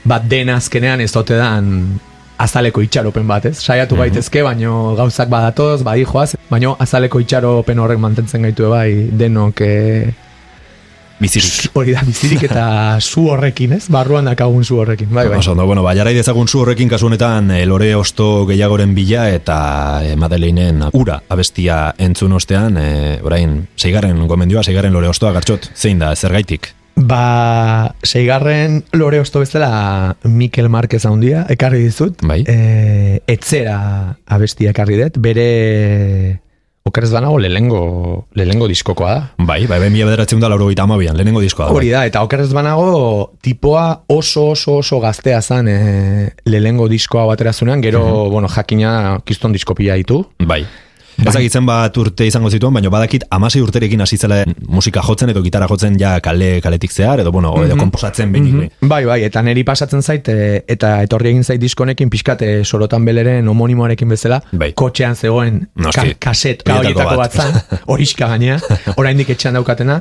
[0.04, 1.98] bat dena azkenean ez dote dan
[2.38, 3.56] azaleko itxaropen bat, ez?
[3.62, 9.62] Saiatu gaitezke, baino gauzak badatoz, badi joaz, baino azaleko itxaropen horrek mantentzen gaitu bai denok
[9.64, 10.12] eh,
[11.24, 11.70] Bizirik.
[11.78, 12.66] hori da bizirik eta
[13.00, 13.86] zu horrekin, ez?
[13.92, 15.40] Barruan dakagun zu horrekin, bai, bai.
[15.40, 19.26] Oso ondo, bueno, ba, jarai dezagun zu horrekin kasu honetan e, lore osto gehiagoren bila
[19.32, 19.58] eta
[20.04, 26.02] e, Madeleinen ura abestia entzun ostean, e, orain, seigarren gomendioa, seigarren lore ostoa gartxot, zein
[26.02, 26.74] da, zergaitik?
[26.94, 32.22] Ba, seigarren lore osto bezala Mikel Marquez handia ekarri dizut.
[32.22, 32.44] Bai.
[32.46, 35.18] E, etzera abestia ekarri dut.
[35.18, 35.48] Bere
[36.84, 39.20] okerez banago lehengo, lehengo diskokoa da.
[39.38, 41.72] Bai, bai, bai, mila bederatzen da lauro gita amabian, lehenengo diskoa da.
[41.72, 41.94] Hori Bai.
[41.96, 45.78] da, eta okerez banago tipoa oso oso oso gaztea zan e,
[46.44, 50.26] lehengo diskoa batera zunean, gero, bueno, jakina kiston diskopia ditu.
[50.44, 50.66] bai.
[51.22, 55.68] Ezagitzen bat urte izango zituen, baina badakit amasei urterekin hasi zela musika jotzen edo gitara
[55.70, 59.64] jotzen ja kale kaletik zehar, edo bueno, edo komposatzen behin mm Bai, bai, eta neri
[59.64, 64.72] pasatzen zait, e, eta etorri egin zait diskonekin pixkat e, sorotan beleren homonimoarekin bezala, Bai.
[64.76, 67.34] kotxean zegoen ka, kaset Horietako horietako bat.
[67.34, 68.58] bat zan, horiska gainea,
[69.00, 70.00] oraindik etxean daukatena,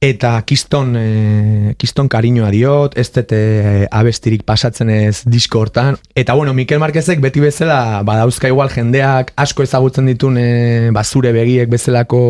[0.00, 6.36] eta kiston, e, kiston kariñoa diot, ez dut e, abestirik pasatzen ez disko hortan, eta
[6.36, 12.20] bueno, Mikel Marquezek beti bezala, badauzka igual jendeak asko ezagutzen ditun e, bazure begiek bezalako,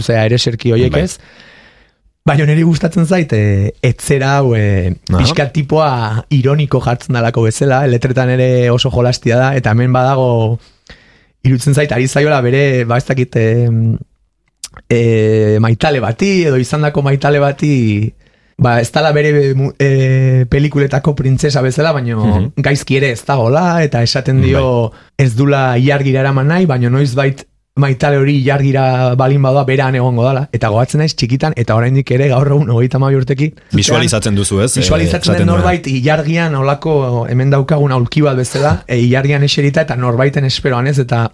[0.00, 1.06] zera, ereserki hoiek Bai.
[1.06, 1.18] ez,
[2.28, 8.28] Baina niri gustatzen zait, e, etzera hau, e, pixka tipoa ironiko jartzen dalako bezala, letretan
[8.36, 10.58] ere oso jolastia da, eta hemen badago,
[11.48, 13.70] irutzen zait, ari zaiola bere, ba ez dakit, e,
[14.88, 18.12] e, maitale bati, edo izandako maitale bati,
[18.60, 22.50] ba, ez dala bere e, pelikuletako printzesa bezala, baino Mhm.
[22.56, 27.46] gaizki ere ez dagola, eta esaten dio ez dula ilargira eraman nahi, baino noiz bait
[27.80, 30.48] maitale hori ilargira balin badoa beran egongo dala.
[30.52, 33.54] Eta goatzen naiz txikitan, eta oraindik ere gaur egun hogeita hamabi urtekin.
[33.72, 34.74] Visualizatzen duzu, ez?
[34.76, 39.96] Visualizatzen Eh, den norbait ilargian olako hemen daukagun aulki bat bezala, e, ilargian eserita eta
[39.96, 41.30] norbaiten esperoan ez, eta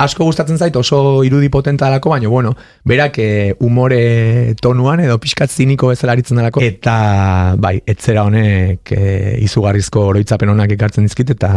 [0.00, 2.54] asko gustatzen zait oso irudi potenta dalako, baina bueno,
[2.88, 9.36] berak e, umore tonuan edo pixkat ziniko bezala aritzen dalako, eta bai, etzera honek e,
[9.44, 11.52] izugarrizko oroitzapen honak ekartzen dizkit, eta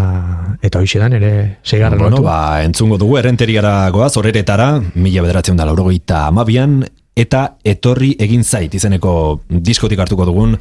[0.61, 1.33] eta hoixedan ere
[1.63, 2.27] seigarren Bueno, lotu.
[2.27, 6.81] ba, entzungo dugu errenteriara goaz, horeretara, mila bederatzen da laurogeita amabian,
[7.15, 10.57] eta etorri egin zait izeneko diskotik hartuko dugun,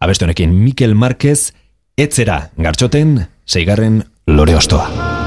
[0.00, 1.52] abeste honekin Mikel Marquez,
[1.96, 5.23] etzera, gartxoten, seigarren lore ostoa.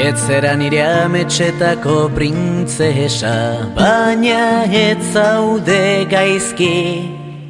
[0.00, 3.34] Etzera nire ametxetako printzesa
[3.76, 6.76] Baina ez zaude gaizki.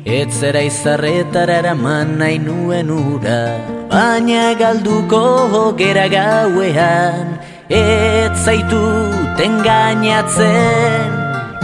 [0.03, 3.43] Etzera izarretara eraman nahi nuen ura
[3.93, 5.23] Baina galduko
[5.79, 7.39] gera gauean.
[7.71, 8.83] Ez zaitu
[9.39, 11.07] tengainatzen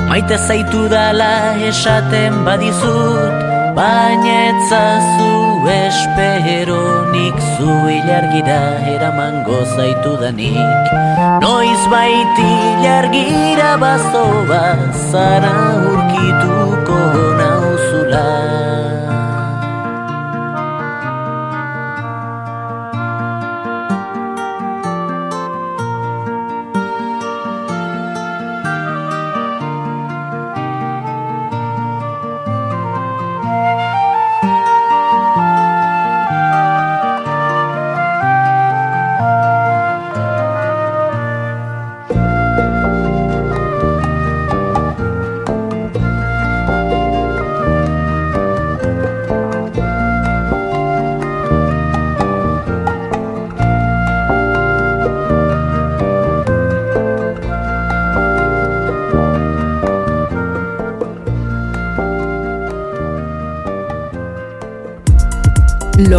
[0.07, 3.34] Maite zaitu dala esaten badizut
[3.74, 8.60] Baina etzazu espero nik zu ilargira
[8.94, 10.86] eramango zaitu danik
[11.42, 14.62] Noiz baiti ilargira bazoba
[15.10, 15.54] zara
[15.90, 17.00] urkituko
[17.40, 18.26] nauzula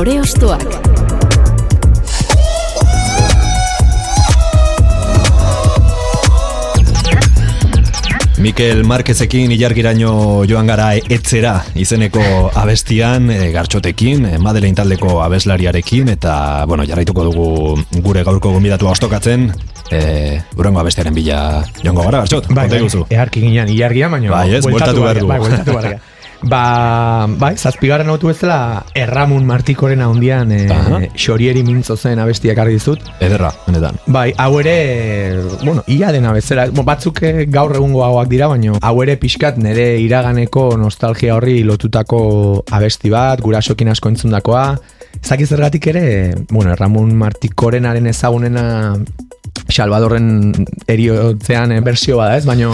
[0.08, 0.62] Lore Ostoak.
[8.39, 12.24] Mikel Marquezekin ilargiraino joan gara etzera izeneko
[12.55, 17.47] abestian, e, gartxotekin, e, Madeleine taldeko abeslariarekin, eta, bueno, jarraituko dugu
[18.05, 19.49] gure gaurko gonbidatua ostokatzen,
[19.91, 24.64] e, urengo abestiaren bila joango gara, gartxot, Bai, bai, eharki ginean, ilargia, baina Bai, ez,
[24.70, 25.34] bueltatu behar dugu.
[25.34, 25.99] Bai, bueltatu behar.
[26.43, 30.99] Ba, bai, zazpigarren autu bezala Erramun Martikoren handian e, Aha.
[31.17, 33.01] xorieri mintzo zen abestiak argi dizut.
[33.19, 33.97] Ederra, benetan.
[34.05, 34.75] Bai, hau ere,
[35.63, 39.89] bueno, ia dena bezala, batzuk eh, gaur egungo hauak dira, baina hau ere pixkat nire
[40.03, 42.21] iraganeko nostalgia horri lotutako
[42.71, 44.67] abesti bat, gurasokin asko entzundakoa.
[45.23, 48.93] Zaki zergatik ere, bueno, Erramun Martikorenaren ezagunena
[49.67, 50.53] Salvadorren
[50.88, 52.45] eriotzean eh, bertsio bada, ez?
[52.45, 52.73] Baino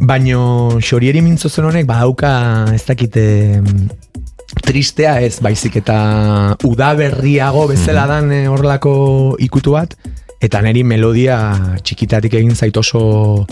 [0.00, 2.32] baino xorieri mintzo zen honek badauka
[2.74, 3.24] ez dakite
[4.64, 5.38] tristea ez?
[5.44, 9.94] Baizik eta udaberriago bezala dan eh, horrelako ikutu bat.
[10.40, 11.36] Eta neri melodia
[11.84, 13.46] txikitatik egin zait oso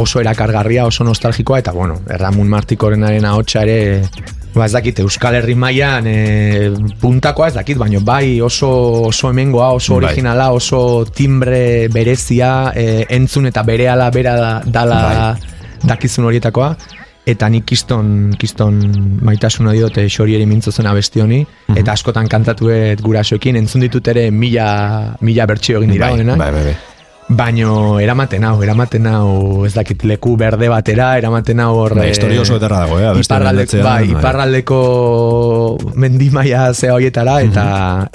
[0.00, 4.04] oso erakargarria, oso nostalgikoa eta bueno, Erramun Martikorenaren ahotsa ere
[4.50, 8.70] Ba, ez dakit, Euskal Herri mailan e, puntakoa ez dakit, baino bai oso,
[9.06, 10.08] oso hemengoa, oso Bai.
[10.08, 14.98] originala, oso timbre berezia, e, entzun eta berehala bera da, dala
[15.86, 16.74] dakizun horietakoa.
[17.30, 18.78] Eta nik kiston, kiston
[19.22, 21.42] maitasuna diote xorieri mintzo zen abesti honi,
[21.76, 24.70] eta askotan kantatuet gurasoekin, entzun ditut ere mila,
[25.20, 26.40] mila bertsio egin dira bai, honenak.
[26.40, 26.78] bai, bai, bai.
[27.28, 31.94] Baino eramaten hau, eramaten hau, ez dakit leku berde batera, eramaten hau hor...
[32.02, 34.10] Eh, historia oso ederra dago, eh, iparralde, bai.
[34.10, 34.80] iparraldeko
[35.94, 37.66] mendimaia zea hoietara, eta,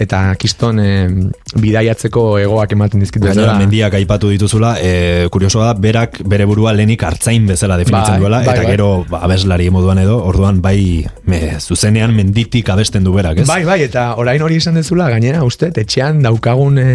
[0.03, 1.07] eta kiston eh,
[1.55, 3.29] bidaiatzeko egoak ematen dizkitu.
[3.29, 8.21] Gainera, mendiak aipatu dituzula, e, kuriosoa da, berak bere burua lehenik hartzain bezala definitzen Bai,
[8.21, 8.73] duela, bai, eta bai.
[8.73, 13.47] gero ba, abeslari moduan edo, orduan bai me, zuzenean menditik abesten du berak, ez?
[13.47, 16.89] Bai, bai, eta orain hori esan dezula, gainera, uste, etxean daukagun e,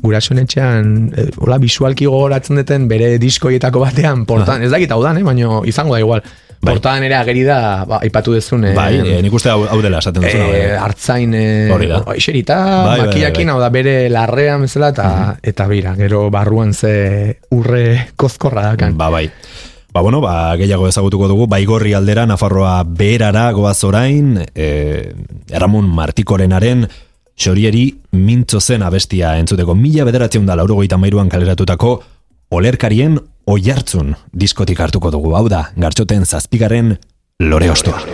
[0.00, 5.18] gurasoen etxean, e, hola, visualki gogoratzen duten bere diskoietako batean, portan, ez dakit hau dan,
[5.18, 6.22] eh, baino izango da igual.
[6.60, 6.74] Bai.
[6.74, 9.96] Portadan ere ageri da, ba, aipatu dezun, eh, Bai, e, nik uste hau, hau dela
[10.02, 10.44] esaten duzuna.
[10.52, 10.76] eh, bai.
[10.76, 12.02] hartzain eh, Hori da.
[12.14, 13.54] eserita, Bai, bai, makiakin, bai, bai.
[13.54, 15.08] hau da bere larrean bezala, eta,
[15.42, 18.96] eta bira, gero barruan ze urre kozkorra dakan.
[18.98, 19.30] Ba, bai.
[19.92, 25.14] Ba, bueno, ba, gehiago ezagutuko dugu, baigorri aldera, Nafarroa beherara goaz orain, e,
[25.50, 26.86] Erramun Martikorenaren
[27.40, 31.94] xorieri mintzo zen abestia entzuteko mila bederatzen da laurogeita mairuan kaleratutako
[32.50, 33.16] olerkarien
[33.46, 34.12] oiartzun
[34.42, 36.98] diskotik hartuko dugu hau da, gartxoten zazpigaren
[37.40, 38.04] lore ostoa.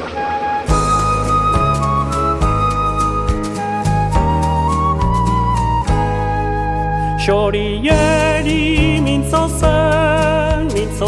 [7.26, 8.75] Xorieri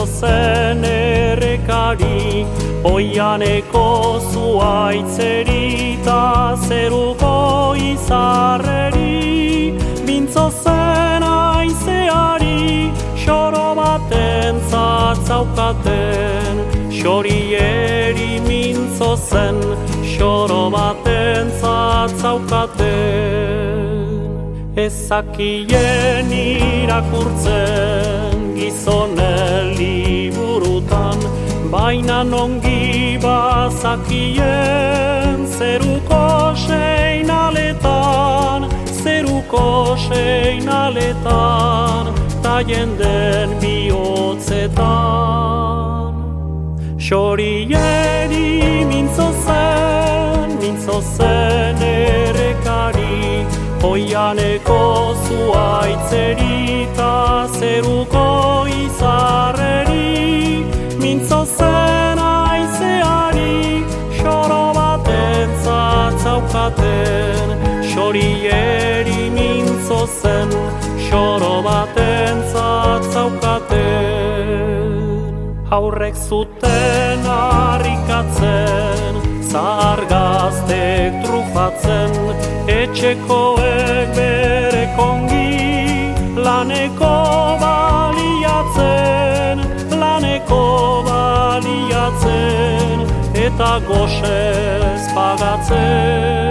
[0.06, 2.46] zen, errekari,
[2.84, 9.74] oianeko zuaitzeri ta zeruko izarreri,
[10.06, 12.90] mintzo zen aizeari,
[13.24, 16.56] xoro baten zatzaukaten,
[17.00, 19.58] xorieri mintzo zen,
[20.14, 23.08] xoro baten zatzaukaten.
[24.78, 28.27] Ezakien irakurtzen
[28.68, 31.18] gizonen liburutan
[31.72, 34.40] Baina nongi bazakien
[35.58, 38.60] zeruko seinaletan
[39.02, 42.04] Zeruko seinaletan
[42.42, 44.88] ta jenden bihotzetan.
[47.06, 48.48] Xorieri
[48.90, 53.46] mintzo zen, mintzo zen erekari
[53.78, 60.66] Oianeko zuaitzeri ta zeruko izarreri
[60.98, 63.84] Mintzo zen aizeari
[64.18, 67.46] xoro baten zatzaukaten
[67.92, 70.50] Xorieri mintzo zen
[71.06, 73.78] xoro baten zatzaukaten
[75.70, 79.14] Aurrek zuten harrikatzen
[79.52, 81.77] Zahar gaztek trufatzen
[82.68, 85.52] Etxekoek bere kongi
[86.36, 87.14] Laneko
[87.62, 89.56] baliatzen
[90.02, 90.64] Laneko
[91.08, 92.96] baliatzen
[93.46, 96.48] Eta goxez pagatzen.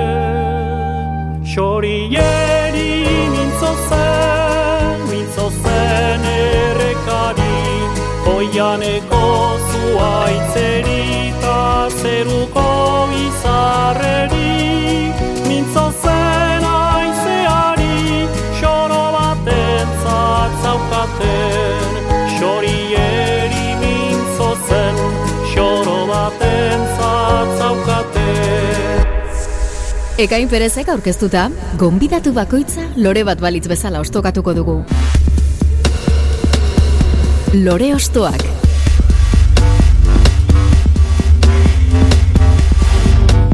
[1.54, 2.92] Xorieri
[3.34, 7.58] mintzo zen Mintzo zen errekari
[8.36, 9.26] Oianeko
[9.70, 11.06] zuaitzeri
[11.42, 11.60] ta
[12.02, 12.47] zeruko
[21.18, 21.95] zatzaukaten
[22.39, 24.95] Xorieri mintzo zen
[25.53, 28.18] xoro baten zatzaukaten
[30.18, 34.80] Ekain perezek aurkeztuta, gonbidatu bakoitza lore bat balitz bezala ostokatuko dugu.
[37.53, 38.66] Lore ostoak.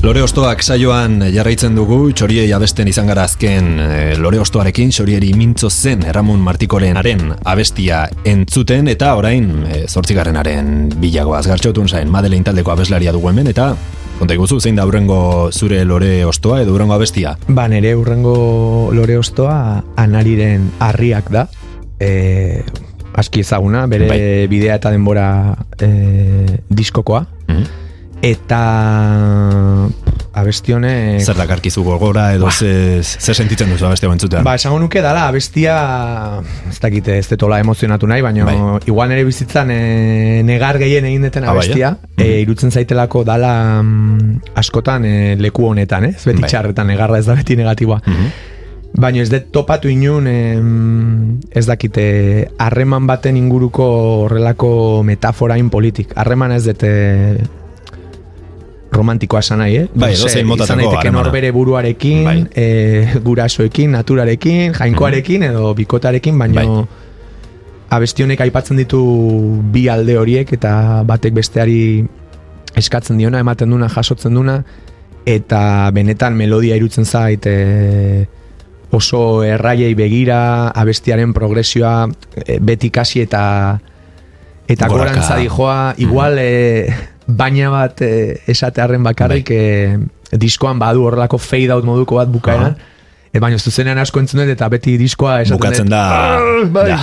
[0.04, 5.70] Lore ostoak saioan jarraitzen dugu, txoriei abesten izan gara azken e, lore ostoarekin, txorieri mintzo
[5.72, 13.14] zen Erramun Martikorenaren abestia entzuten, eta orain e, zortzigarrenaren bilagoaz gartxotun zain, Madeleine taldeko abeslaria
[13.16, 13.70] dugu hemen, eta
[14.18, 15.20] konta iguzu, zein da urrengo
[15.56, 17.38] zure lore ostoa edo urrengo abestia?
[17.48, 18.34] Ba, nere urrengo
[18.92, 19.56] lore ostoa
[20.04, 21.46] anariren harriak da.
[22.04, 22.60] E,
[23.16, 24.20] aski ezaguna, bere Bai.
[24.52, 25.30] bidea eta denbora
[25.80, 27.24] e, diskokoa.
[27.48, 27.83] Mhm.
[28.24, 28.60] Eta
[30.34, 31.20] abesti honek...
[31.22, 34.46] Zer dakarkizu gogora edo ze, ze sentitzen duzu abestia entzutean?
[34.48, 35.74] Ba, esango nuke dala, abestia,
[36.70, 38.56] ez dakite, ez detola emozionatu nahi, baina Bai.
[38.88, 39.80] igual nere bizitzan e,
[40.48, 42.24] negar gehien egin deten Ah, abestia, eh?
[42.24, 43.52] e, irutzen zaitelako dala
[43.84, 45.14] mm, askotan e,
[45.44, 46.50] leku honetan, ez beti Bai.
[46.50, 48.00] txarretan negarra ez da beti negatiboa.
[48.06, 48.32] Mhm.
[49.04, 52.06] Baina ez dut topatu inun, em, ez dakite,
[52.62, 53.90] harreman baten inguruko
[54.28, 56.14] horrelako metaforain politik.
[56.16, 56.94] Harreman ez dute
[58.94, 59.88] romantikoa esan nahi, eh?
[59.94, 60.14] Bai,
[60.46, 62.38] motatako Izan daiteke norbere buruarekin, Bai.
[62.56, 66.86] e, gurasoekin, naturarekin, jainkoarekin edo bikotarekin, baina Bai.
[67.98, 69.02] abesti honek aipatzen ditu
[69.74, 71.80] bi alde horiek eta batek besteari
[72.78, 74.62] eskatzen diona, ematen duna, jasotzen duna,
[75.26, 78.28] eta benetan melodia irutzen zait e,
[78.94, 82.08] oso erraiei begira, abestiaren progresioa
[82.46, 83.44] e, beti kasi eta
[84.68, 86.88] eta gorantza dijoa, igual e,
[87.28, 89.62] baina bat e, esatearren bakarrik e,
[90.40, 92.76] diskoan badu horrelako fade out moduko bat bukaeran,
[93.32, 96.04] e, baina zuzenean asko entzun dut eta beti diskoa esaten Bukatzen da...
[96.12, 97.00] "Ah, bai." Ja.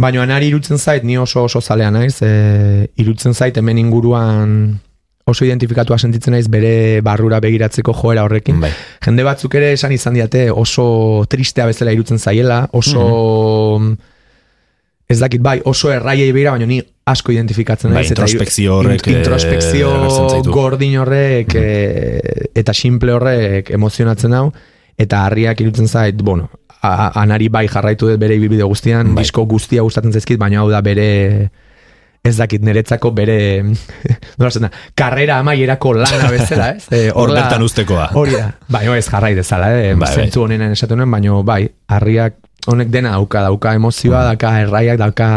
[0.00, 4.78] Baina anari irutzen zait, ni oso oso zalea naiz, e, irutzen zait hemen inguruan
[5.30, 8.60] oso identifikatua sentitzen naiz bere barrura begiratzeko joera horrekin.
[8.60, 8.70] Bai.
[9.04, 13.78] Jende batzuk ere esan izan diate oso tristea bezala irutzen zaiela, oso...
[13.80, 14.16] Mhm.
[15.10, 16.76] Ez dakit, bai, oso erraiei begira, baina ni
[17.10, 18.12] asko identifikatzen Bai, naiz.
[18.12, 19.88] eta introspekzio horrek, in- Introspekzio
[20.30, 20.52] zaitu.
[20.54, 22.20] gordin horrek eh,
[22.54, 24.52] eta simple horrek emozionatzen hau,
[24.96, 26.48] eta harriak irutzen zait, bueno,
[26.82, 29.24] a- anari bai jarraitu dut bere ibilbide guztian, Bai.
[29.24, 31.50] disko guztia gustatzen zaizkit, baina hau da bere
[32.22, 33.36] ez dakit niretzako bere,
[34.38, 36.86] nola da, karrera amaierako lana bezala, ez?
[36.92, 37.96] E, Hor bertan usteko.
[38.14, 39.94] Hori da, baina ez jarrai dezala, eh?
[39.94, 40.14] Bai, bai.
[40.14, 42.36] zentzu honenan esatu nuen, baina bai, harriak
[42.66, 45.28] honek dena dauka, dauka emozioa, dauka erraiak, dauka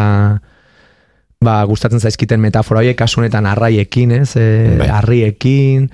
[1.43, 4.35] ba, gustatzen zaizkiten metafora horiek, kasu honetan arraiekin, ez?
[4.39, 4.47] E,
[4.79, 4.89] Bai.
[4.97, 5.89] harriekin,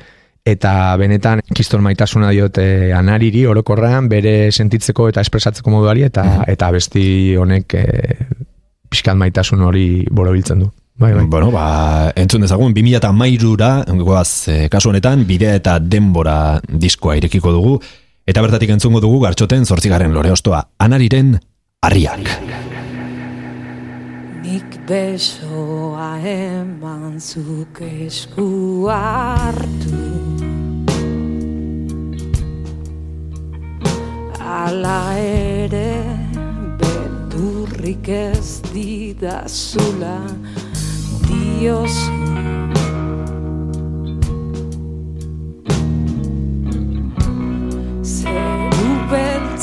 [0.46, 6.72] eta benetan kiston maitasuna diot e, anariri orokorrean, bere sentitzeko eta espresatzeko moduari, eta, eta
[6.76, 7.06] besti
[7.38, 7.88] honek e,
[8.90, 10.70] pixkat maitasun hori borobiltzen du.
[11.00, 11.24] Bai, bai.
[11.32, 13.72] Bueno, ba, entzun dezagun, 2008ra,
[14.04, 17.78] goaz, eh, kasu honetan, bidea eta denbora diskoa irekiko dugu,
[18.28, 21.38] eta bertatik entzungo dugu gartxoten zortzigarren lore ostoa, anariren
[21.82, 22.26] harriak.
[24.44, 30.00] Nik besoa eman zuk esku hartu
[34.50, 36.02] Ala ere
[36.82, 40.18] beldurrik ez didazula
[41.28, 42.69] diozu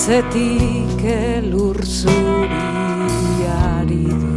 [0.06, 2.46] beltzetik elur zuriari
[4.22, 4.36] du.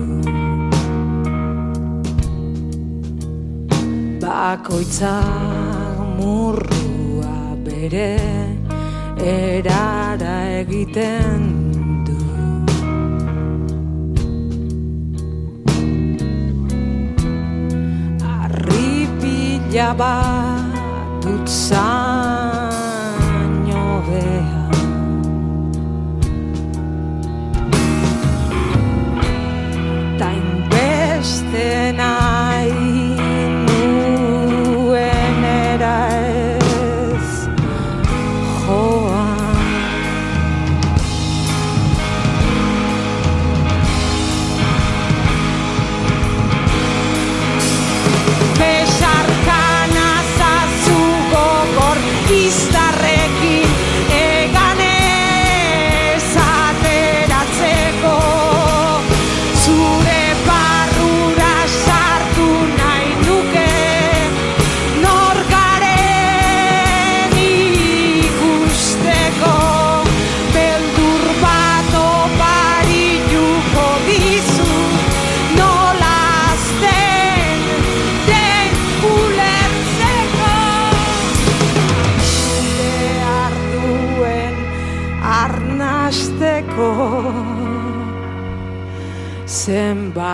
[4.22, 5.18] Bakoitza
[6.18, 8.18] murrua bere
[9.22, 11.42] erara egiten
[12.08, 12.18] du.
[18.42, 21.48] Arripila bat dut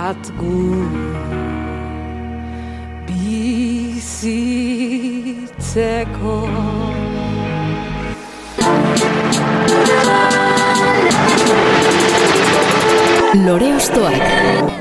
[0.05, 0.85] zenbat gu
[3.07, 4.35] bizitzeko
[13.45, 14.74] Lore Ostoak.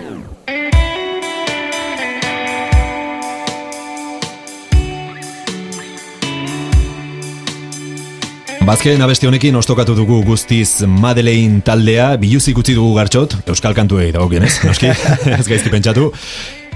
[8.65, 14.55] Bazkeen abesti honekin ostokatu dugu guztiz Madeleine taldea, biluzik utzi dugu gartxot, euskal kantuei dagokionez,
[14.65, 16.07] noski, ez gaizki pentsatu.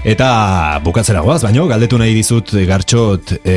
[0.05, 0.27] Eta
[0.85, 3.55] bukatzera goaz, baino, galdetu nahi dizut gartxot, e,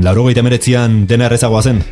[0.00, 1.84] lauro meretzian dena errezagoa zen?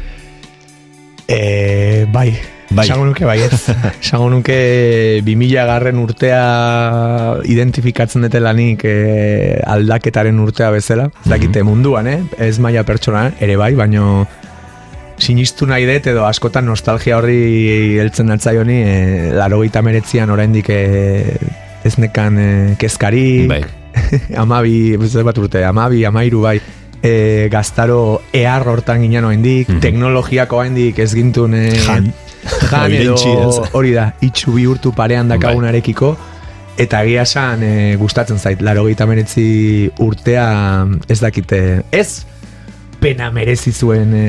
[1.28, 2.32] E, bai,
[2.70, 2.84] Bai.
[2.86, 3.64] Esango nuke bai ez.
[4.00, 6.42] Esango nuke 2000 garren urtea
[7.44, 11.10] identifikatzen dute lanik e, aldaketaren urtea bezala.
[11.24, 12.20] Ez dakite munduan, eh?
[12.38, 14.22] Ez maila pertsona, ere bai, baino
[15.20, 18.94] sinistu nahi dut edo askotan nostalgia horri heltzen altzaioni e,
[19.36, 21.36] laro gita meretzian oraindik e,
[21.84, 22.48] ez nekan e,
[22.80, 23.46] kezkari.
[23.50, 23.62] Bai.
[24.42, 26.58] amabi, bat urte, amabi, amairu bai.
[27.00, 32.10] E, gaztaro ehar hortan ginen oendik, teknologiako oendik ez gintun e, Jan.
[32.68, 33.16] jan edo
[33.72, 36.16] hori da, itxu bihurtu parean dakagunarekiko.
[36.80, 42.24] Eta egia esan e, gustatzen zait, laro meretzi urtea ez dakite, ez
[43.00, 44.24] pena merezi zuen e,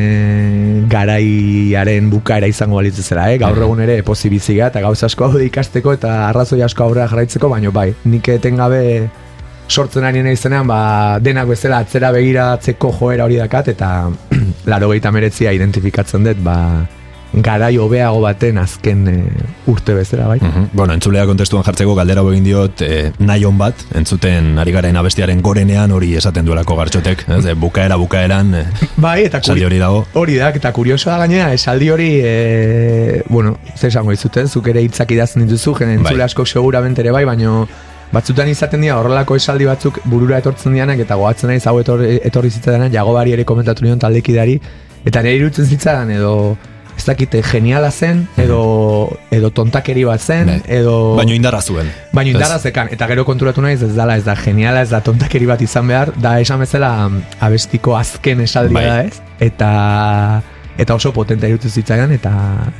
[0.89, 3.37] garaiaren bukaera izango balitz zera, eh?
[3.41, 7.49] gaur egun ere pozi biziga eta gauza asko daude ikasteko eta arrazoi asko aurrera jarraitzeko,
[7.51, 8.81] baino bai, nik etengabe
[9.67, 13.91] sortzen ari naizenean, ba, denak bezala atzera begiratzeko joera hori dakat, eta
[14.71, 16.57] laro meretzia identifikatzen dut, ba,
[17.33, 19.15] garai hobeago baten azken e,
[19.71, 20.39] urte bezala, bai.
[20.41, 20.69] Mhm.
[20.73, 25.41] Bueno, entzulea kontestuan jartzeko galdera egin diot e, nahi on bat, entzuten ari garen abestiaren
[25.41, 28.65] gorenean hori esaten duelako gartxotek, ez, e, bukaera bukaeran, e,
[29.05, 30.03] Bai, eta esaldi hori dago.
[30.13, 34.83] Hori da, eta kurioso da gainera, esaldi hori, e, bueno, zer esango dizuten, zuk ere
[34.83, 36.27] hitzak idazten dituzu, jene entzule Bai.
[36.27, 37.67] asko seguramente ere bai, baino
[38.11, 42.51] batzutan izaten dira horrelako esaldi batzuk burura etortzen dianak, eta gogatzen naiz hau etorri, etorri
[42.51, 44.57] zitzaidanak, jagobari ere komentatu nion taldekidari,
[45.07, 46.33] eta nire irutzen zitzaidan edo
[47.01, 48.61] ez dakite geniala zen, edo,
[49.33, 50.59] edo tontakeri bat zen, Bai.
[50.79, 51.15] edo...
[51.17, 51.89] Baino indarra zuen.
[52.13, 52.35] Baina Ez.
[52.35, 55.61] indarra zekan, eta gero konturatu naiz ez dala, ez da geniala, ez da tontakeri bat
[55.65, 58.85] izan behar, da esan bezala mm, abestiko azken esaldia Bai.
[58.87, 59.71] da ez, eta
[60.81, 62.31] eta oso potente irutu zitzaidan, eta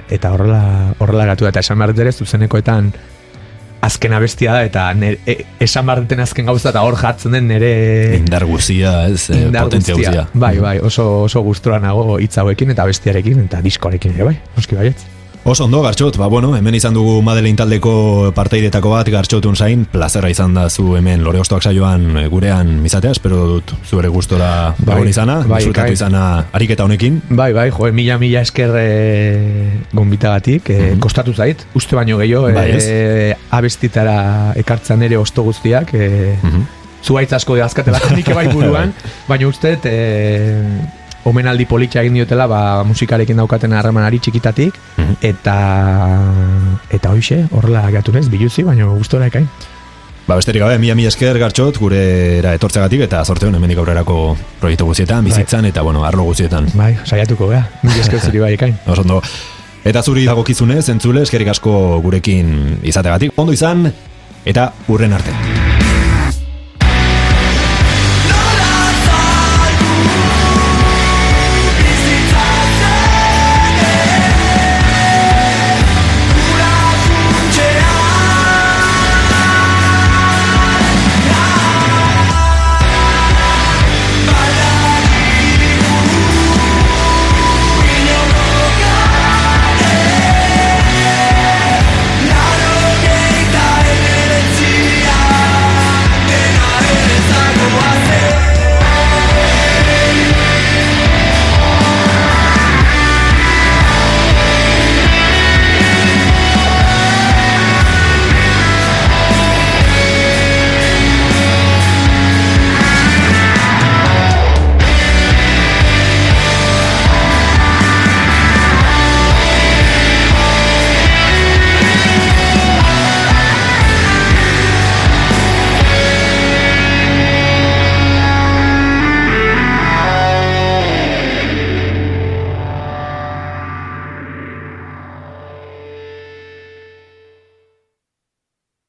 [0.10, 0.62] eta horrela
[1.00, 2.94] horrela gatu da, eta esan behar ere zuzenekoetan
[3.82, 7.50] azken abestia da, eta nere, e, esan behar duten azken gauza, eta hor jartzen den
[7.50, 7.72] nire
[8.20, 10.28] Indar guzia, ez, eh, indar potentzia guztia.
[10.28, 10.42] guzia.
[10.46, 14.78] Bai, bai, oso, oso gustura nago hitz hauekin, eta bestiarekin, eta diskoarekin ere, bai, noski
[14.78, 15.21] baietz.
[15.44, 20.30] Oso ondo, Gartxot, ba, bueno, hemen izan dugu Madeleine taldeko parteidetako bat Gartxotun zain, plazerra
[20.30, 24.76] izan da zu hemen lore ostoak saioan eh, gurean mizatea, espero dut zu ere gustora
[24.78, 25.98] Bai, egon izana, bai, disfrutatu kai.
[25.98, 26.22] izana
[26.54, 27.18] ariketa honekin.
[27.34, 28.86] Bai, bai, jo, mila mila esker e,
[29.98, 32.54] gonbitagatik, e, kostatu zait, uste baino gehiago.
[32.54, 36.68] Bai, e, abestitara ekartzen ere osto guztiak, e, Mhm.
[37.02, 38.94] zuaitz asko dazkatelako nik bai buruan,
[39.28, 40.62] baina uste, e,
[41.26, 45.16] omenaldi politxa egin diotela, ba, musikarekin daukaten harremanari txikitatik, Mhm.
[45.22, 45.56] eta
[46.90, 49.48] eta hoixe, horrela gatu nez, biluzi, baina gustora ekain.
[50.28, 54.86] Ba, besterik gabe, mila mila esker Gartxot, gurera etortzegatik eta zorte hon hemendik aurrerako proiektu
[54.86, 56.70] guztietan, bizitzan eta, bueno, arlo guztietan.
[56.74, 58.78] Bai, saiatuko gea, mila esker zuri bai ekain.
[58.88, 59.22] Oso ondo.
[59.84, 63.34] Eta zuri dagokizunez, entzule, eskerik asko gurekin izategatik.
[63.36, 63.92] Ondo izan,
[64.46, 65.51] eta urren arte.